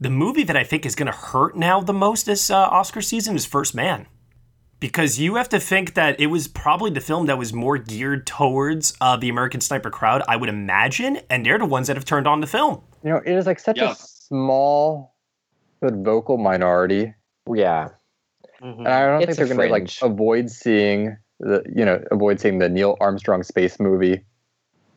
[0.00, 3.00] the movie that I think is going to hurt now the most this uh, Oscar
[3.00, 4.06] season is First Man.
[4.78, 8.26] Because you have to think that it was probably the film that was more geared
[8.26, 12.04] towards uh, the American Sniper crowd, I would imagine, and they're the ones that have
[12.04, 12.82] turned on the film.
[13.02, 15.14] you know, it is like such a small
[15.80, 17.14] but vocal minority.
[17.50, 17.88] Yeah.
[18.60, 22.40] And I don't It's think they're going to like avoid seeing the you know avoid
[22.40, 24.24] seeing the Neil Armstrong space movie,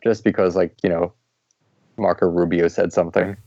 [0.04, 1.14] just because like you know
[1.98, 3.38] Marco Rubio said something.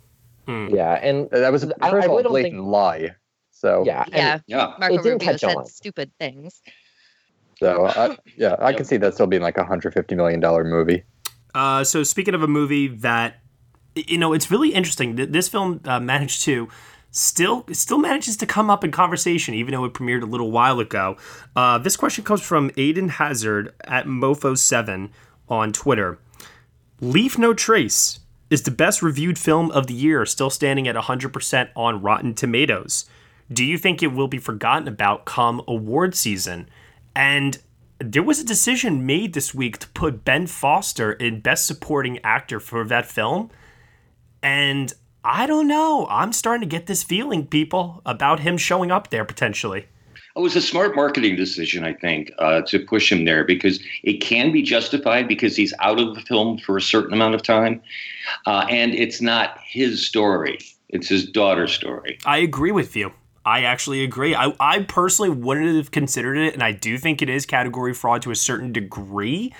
[0.48, 3.10] Yeah, and that was a I- I first of all, really blatant think- lie.
[3.50, 4.38] So Yeah, Yeah.
[4.46, 4.72] Yeah.
[4.78, 5.66] Marco It didn't Rubio catch said on.
[5.66, 6.60] stupid things.
[7.60, 10.64] So I, yeah, I can see that still being like a hundred fifty million dollar
[10.64, 11.04] movie.
[11.54, 13.36] Uh, so speaking of a movie that
[13.94, 15.16] you know, it's really interesting.
[15.16, 16.66] Th- This film uh, managed to
[17.10, 20.80] still still manages to come up in conversation, even though it premiered a little while
[20.80, 21.16] ago.
[21.54, 25.10] Uh, this question comes from Aiden Hazard at Mofo7
[25.48, 26.18] on Twitter.
[27.00, 28.20] Leave No Trace
[28.52, 33.06] is the best reviewed film of the year, still standing at 100% on Rotten Tomatoes.
[33.50, 36.68] Do you think it will be forgotten about come award season?
[37.16, 37.58] And
[37.98, 42.60] there was a decision made this week to put Ben Foster in Best Supporting Actor
[42.60, 43.50] for that film.
[44.42, 44.92] And
[45.24, 46.06] I don't know.
[46.10, 49.86] I'm starting to get this feeling, people, about him showing up there potentially.
[50.36, 54.20] It was a smart marketing decision, I think, uh, to push him there because it
[54.20, 57.82] can be justified because he's out of the film for a certain amount of time,
[58.46, 60.58] uh, and it's not his story;
[60.88, 62.18] it's his daughter's story.
[62.24, 63.12] I agree with you.
[63.44, 64.34] I actually agree.
[64.34, 68.22] I, I personally wouldn't have considered it, and I do think it is category fraud
[68.22, 69.52] to a certain degree.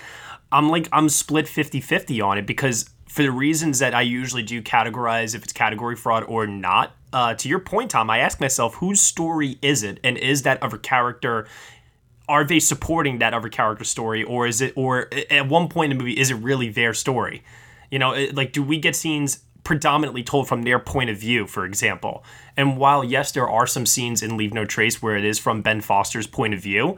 [0.53, 4.43] I'm like, I'm split 50 50 on it because for the reasons that I usually
[4.43, 6.97] do categorize if it's category fraud or not.
[7.13, 10.01] Uh, to your point, Tom, I ask myself, whose story is it?
[10.03, 11.47] And is that other character
[12.27, 15.99] are they supporting that other character story or is it or at one point in
[15.99, 17.43] the movie is it really their story
[17.91, 21.67] you know like do we get scenes predominantly told from their point of view for
[21.67, 22.25] example
[22.57, 25.63] and while yes there are some scenes in leave no trace where it is from
[25.63, 26.97] ben foster's point of view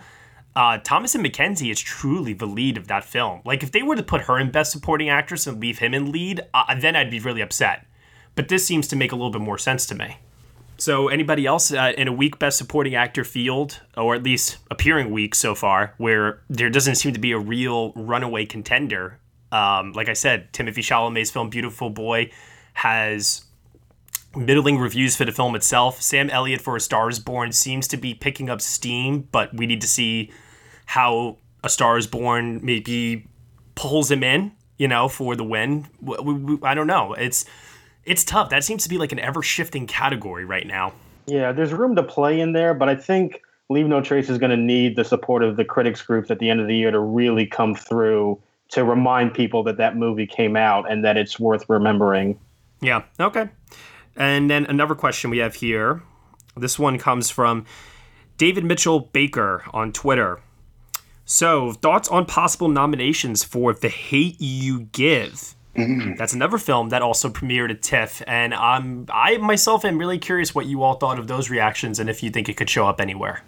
[0.57, 4.02] uh, Thomasin McKenzie is truly the lead of that film like if they were to
[4.02, 7.20] put her in best supporting actress and leave him in lead uh, then i'd be
[7.20, 7.86] really upset
[8.34, 10.18] but this seems to make a little bit more sense to me
[10.76, 15.11] so, anybody else uh, in a weak Best Supporting Actor field, or at least appearing
[15.11, 19.20] weak so far, where there doesn't seem to be a real runaway contender?
[19.52, 22.32] Um, like I said, Timothée Chalamet's film Beautiful Boy
[22.74, 23.44] has
[24.34, 26.02] middling reviews for the film itself.
[26.02, 29.66] Sam Elliott for A Star Is Born seems to be picking up steam, but we
[29.66, 30.32] need to see
[30.87, 33.26] how A Star Is Born maybe
[33.74, 35.87] pulls him in, you know, for the win.
[36.62, 37.14] I don't know.
[37.14, 37.45] It's
[38.05, 38.51] it's tough.
[38.51, 40.93] That seems to be like an ever shifting category right now.
[41.26, 44.51] Yeah, there's room to play in there, but I think Leave No Trace is going
[44.51, 47.01] to need the support of the critics groups at the end of the year to
[47.01, 51.64] really come through to remind people that that movie came out and that it's worth
[51.68, 52.39] remembering.
[52.80, 53.05] Yeah.
[53.18, 53.49] Okay.
[54.16, 56.03] And then another question we have here.
[56.57, 57.64] This one comes from
[58.37, 60.41] David Mitchell Baker on Twitter.
[61.27, 65.55] So, thoughts on possible nominations for The Hate You Give?
[65.75, 66.16] Mm-hmm.
[66.16, 70.55] That's another film that also premiered at TIFF, and I'm I myself am really curious
[70.55, 73.01] what you all thought of those reactions and if you think it could show up
[73.01, 73.43] anywhere.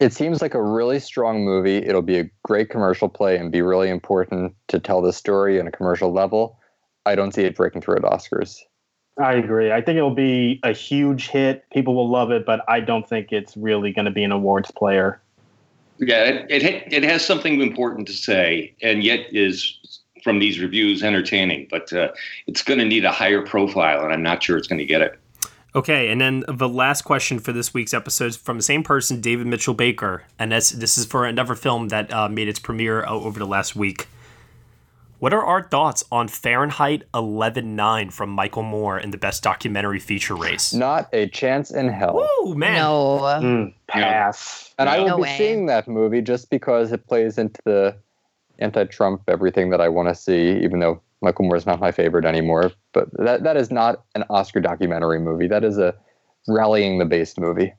[0.00, 1.76] It seems like a really strong movie.
[1.76, 5.66] It'll be a great commercial play and be really important to tell the story on
[5.66, 6.58] a commercial level.
[7.04, 8.58] I don't see it breaking through at Oscars.
[9.20, 9.70] I agree.
[9.72, 11.64] I think it'll be a huge hit.
[11.72, 14.70] People will love it, but I don't think it's really going to be an awards
[14.70, 15.20] player.
[15.98, 19.78] Yeah, it, it it has something important to say, and yet is
[20.22, 21.66] from these reviews entertaining.
[21.70, 22.08] But uh,
[22.46, 25.02] it's going to need a higher profile, and I'm not sure it's going to get
[25.02, 25.18] it.
[25.74, 29.20] Okay, and then the last question for this week's episode is from the same person,
[29.20, 33.04] David Mitchell Baker, and that's this is for another film that uh, made its premiere
[33.06, 34.08] over the last week.
[35.20, 40.36] What are our thoughts on Fahrenheit 11.9 from Michael Moore in the Best Documentary Feature
[40.36, 40.72] race?
[40.72, 42.24] Not a chance in hell.
[42.40, 44.72] Oh man, no, Mm, pass.
[44.78, 45.36] And I will No be way.
[45.36, 47.96] seeing that movie just because it plays into the
[48.60, 52.24] anti-Trump everything that I want to see, even though Michael Moore is not my favorite
[52.24, 52.70] anymore.
[52.92, 55.48] But that that is not an Oscar documentary movie.
[55.48, 55.96] That is a
[56.46, 57.74] rallying the base movie.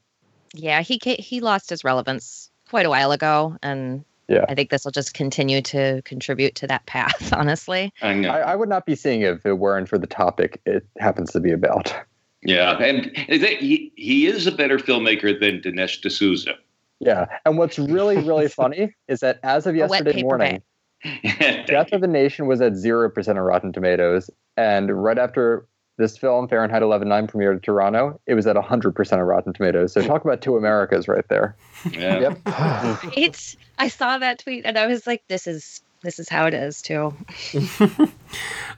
[0.53, 4.45] Yeah, he he lost his relevance quite a while ago, and Yeah.
[4.47, 7.33] I think this will just continue to contribute to that path.
[7.33, 8.29] Honestly, I know.
[8.29, 11.31] I, I would not be seeing it if it weren't for the topic it happens
[11.31, 11.93] to be about.
[12.41, 16.53] Yeah, and he he is a better filmmaker than Dinesh D'Souza.
[16.99, 17.25] Yeah.
[17.45, 20.61] And what's really, really funny is that as of yesterday morning,
[21.23, 24.29] Death of the Nation was at 0% on Rotten Tomatoes.
[24.57, 25.65] And right after
[25.99, 29.93] this film, Fahrenheit 11.9, premiered in Toronto, it was at 100% on Rotten Tomatoes.
[29.93, 31.55] So talk about two Americas right there.
[31.91, 32.19] Yeah.
[32.19, 32.39] Yep.
[33.15, 36.53] it's I saw that tweet and I was like, this is this is how it
[36.53, 37.13] is too.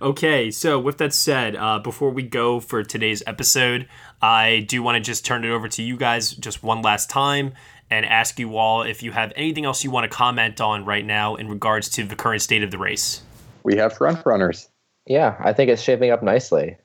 [0.02, 3.88] Okay, so with that said, uh, before we go for today's episode,
[4.20, 7.54] I do want to just turn it over to you guys just one last time
[7.92, 11.06] and ask you all if you have anything else you want to comment on right
[11.06, 13.22] now in regards to the current state of the race.
[13.62, 14.70] We have front runners.
[15.06, 16.78] Yeah, I think it's shaping up nicely.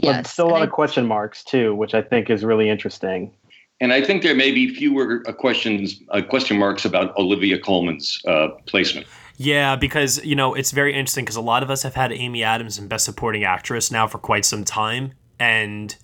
[0.00, 3.32] But still a lot of question marks too, which I think is really interesting.
[3.80, 8.20] And I think there may be fewer uh, questions, uh, question marks about Olivia Colman's
[8.26, 9.06] uh, placement.
[9.36, 12.44] Yeah, because you know it's very interesting because a lot of us have had Amy
[12.44, 15.96] Adams in Best Supporting Actress now for quite some time, and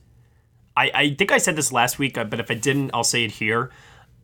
[0.76, 3.24] I, I think I said this last week, uh, but if I didn't, I'll say
[3.24, 3.70] it here.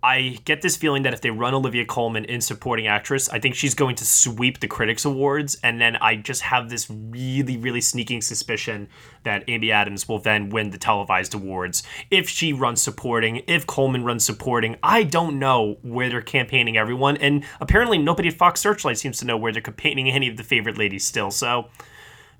[0.06, 3.56] I get this feeling that if they run Olivia Colman in supporting actress, I think
[3.56, 7.80] she's going to sweep the critics awards, and then I just have this really, really
[7.80, 8.88] sneaking suspicion
[9.24, 14.04] that Amy Adams will then win the televised awards if she runs supporting, if Colman
[14.04, 14.76] runs supporting.
[14.80, 19.24] I don't know where they're campaigning everyone, and apparently nobody at Fox Searchlight seems to
[19.24, 21.32] know where they're campaigning any of the favorite ladies still.
[21.32, 21.68] So,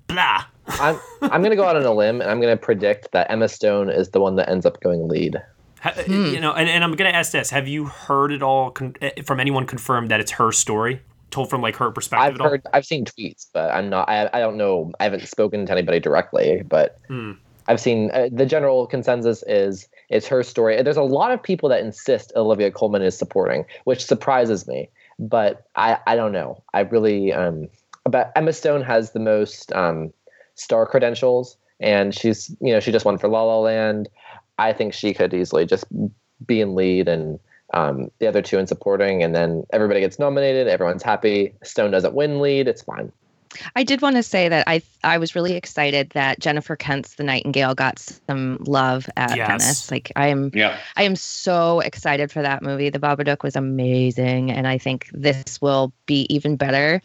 [0.07, 0.45] blah.
[0.67, 3.89] I'm I'm gonna go out on a limb and I'm gonna predict that Emma Stone
[3.89, 5.41] is the one that ends up going lead.
[5.83, 8.95] Ha- You know, and, and I'm gonna ask this: Have you heard it all con-
[9.01, 11.01] eh, from anyone confirmed that it's her story,
[11.31, 12.25] told from like her perspective?
[12.27, 12.49] I've at all?
[12.49, 15.71] heard I've seen tweets, but I'm not I I don't know I haven't spoken to
[15.71, 17.33] anybody directly, but Hmm.
[17.67, 20.81] I've seen uh, the general consensus is it's her story.
[20.81, 24.89] There's a lot of people that insist Olivia Colman is supporting, which surprises me.
[25.19, 26.63] But I, I don't know.
[26.73, 27.67] I really um
[28.05, 30.13] but Emma Stone has the most um
[30.55, 34.07] star credentials and she's you know she just won for La La Land.
[34.57, 35.85] I think she could easily just
[36.45, 37.39] be in lead and
[37.73, 40.67] um, the other two in supporting, and then everybody gets nominated.
[40.67, 41.53] Everyone's happy.
[41.63, 42.67] Stone doesn't win lead.
[42.67, 43.11] It's fine.
[43.75, 47.23] I did want to say that I I was really excited that Jennifer Kent's The
[47.23, 49.47] Nightingale got some love at Yes.
[49.47, 49.91] Venice.
[49.91, 50.77] Like I am Yeah.
[50.95, 52.89] I am so excited for that movie.
[52.89, 57.01] The Babadook was amazing and I think this will be even better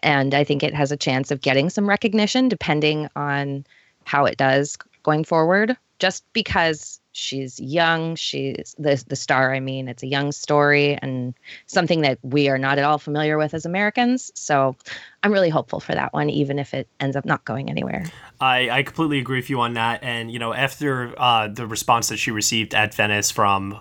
[0.00, 3.64] and I think it has a chance of getting some recognition depending on
[4.04, 9.88] how it does going forward just because she's young, she's the the star I mean,
[9.88, 11.32] it's a young story and
[11.64, 14.30] something that we are not at all familiar with as Americans.
[14.34, 14.76] So
[15.22, 18.04] I'm really hopeful for that one even if it ends up not going anywhere.
[18.38, 20.02] I, I completely agree with you on that.
[20.02, 23.80] And, you know, after uh, the response that she received at Venice from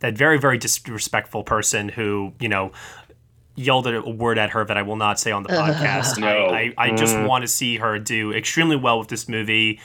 [0.00, 2.72] that very, very disrespectful person who, you know,
[3.54, 6.18] yelled a word at her that I will not say on the podcast.
[6.18, 6.46] No.
[6.46, 7.28] I, I, I just Mm.
[7.28, 9.78] want to see her do extremely well with this movie.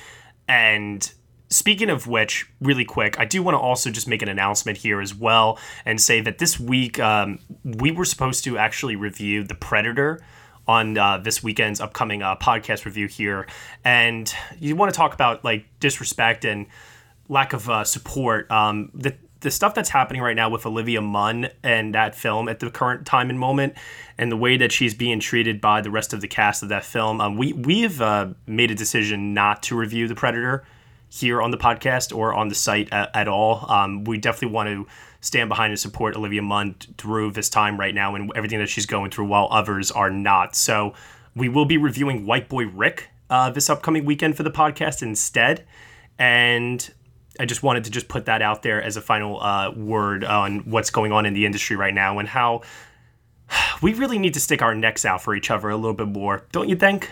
[0.47, 1.13] And
[1.49, 5.01] speaking of which, really quick, I do want to also just make an announcement here
[5.01, 9.55] as well and say that this week um, we were supposed to actually review The
[9.55, 10.21] Predator
[10.67, 13.47] on uh, this weekend's upcoming uh, podcast review here.
[13.83, 16.67] And you want to talk about like disrespect and
[17.27, 18.49] lack of uh, support.
[18.51, 22.59] Um, the the stuff that's happening right now with Olivia Munn and that film at
[22.59, 23.73] the current time and moment,
[24.17, 26.83] and the way that she's being treated by the rest of the cast of that
[26.83, 30.65] film, um, we we've uh, made a decision not to review the Predator
[31.09, 33.69] here on the podcast or on the site at, at all.
[33.69, 34.87] Um, we definitely want to
[35.21, 38.85] stand behind and support Olivia Munn through this time right now and everything that she's
[38.85, 40.55] going through, while others are not.
[40.55, 40.93] So
[41.35, 45.65] we will be reviewing White Boy Rick uh, this upcoming weekend for the podcast instead,
[46.17, 46.89] and
[47.39, 50.69] I just wanted to just put that out there as a final uh, word on
[50.69, 52.61] what's going on in the industry right now and how
[53.81, 56.45] we really need to stick our necks out for each other a little bit more,
[56.51, 57.11] don't you think?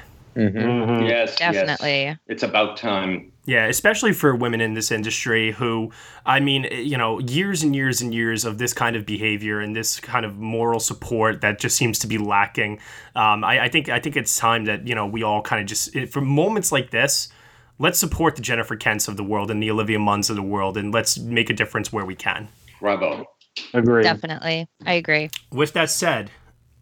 [1.07, 1.53] Yes, yes.
[1.53, 2.17] Definitely.
[2.27, 3.31] It's about time.
[3.47, 5.93] Yeah, especially for women in this industry who,
[6.25, 9.73] I mean, you know, years and years and years of this kind of behavior and
[9.73, 12.81] this kind of moral support that just seems to be lacking.
[13.15, 15.67] Um, I, I think I think it's time that you know we all kind of
[15.67, 17.29] just for moments like this,
[17.79, 20.75] let's support the Jennifer Kents of the world and the Olivia Munns of the world,
[20.75, 22.49] and let's make a difference where we can.
[22.81, 23.25] Bravo.
[23.73, 24.03] Agree.
[24.03, 24.67] Definitely.
[24.85, 25.29] I agree.
[25.53, 26.31] With that said,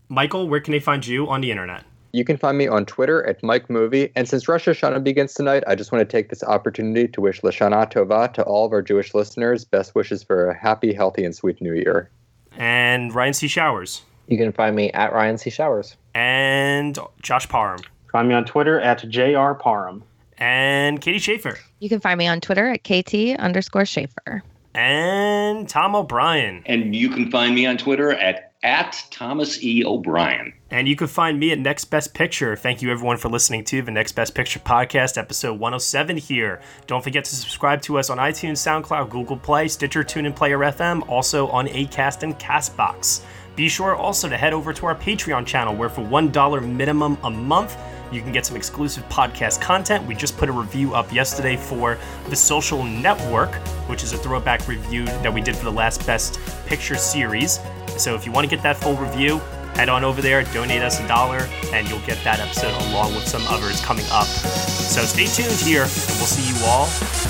[0.10, 1.84] Michael, where can they find you on the internet?
[2.16, 4.10] You can find me on Twitter at Mike Movie.
[4.16, 7.42] And since Rosh Hashanah begins tonight, I just want to take this opportunity to wish
[7.42, 9.66] Lashana Tova to all of our Jewish listeners.
[9.66, 12.10] Best wishes for a happy, healthy, and sweet new year.
[12.58, 13.50] And Ryan C.
[13.50, 14.04] Showers.
[14.28, 15.50] You can find me at Ryan C.
[15.50, 15.98] Showers.
[16.14, 17.82] And Josh Parham.
[18.14, 20.02] Find me on Twitter at JR Parham.
[20.38, 21.60] And Katie Schaefer.
[21.80, 24.42] You can find me on Twitter at KT underscore Schaefer.
[24.74, 26.64] And Tom O'Brien.
[26.66, 29.86] And you can find me on Twitter at at Thomas E.
[29.86, 30.52] O'Brien.
[30.72, 32.56] And you can find me at Next Best Picture.
[32.56, 36.60] Thank you, everyone, for listening to the Next Best Picture podcast, episode 107 here.
[36.88, 41.08] Don't forget to subscribe to us on iTunes, SoundCloud, Google Play, Stitcher, TuneIn Player FM,
[41.08, 43.22] also on ACAST and CastBox.
[43.56, 47.30] Be sure also to head over to our Patreon channel, where for $1 minimum a
[47.30, 47.78] month,
[48.12, 50.06] you can get some exclusive podcast content.
[50.06, 51.98] We just put a review up yesterday for
[52.30, 53.56] The Social Network,
[53.88, 57.60] which is a throwback review that we did for the last Best Picture series.
[57.98, 59.40] So if you want to get that full review,
[59.76, 63.28] head on over there, donate us a dollar, and you'll get that episode along with
[63.28, 64.26] some others coming up.
[64.26, 66.88] So stay tuned here, and we'll see you all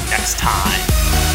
[0.10, 1.35] next time.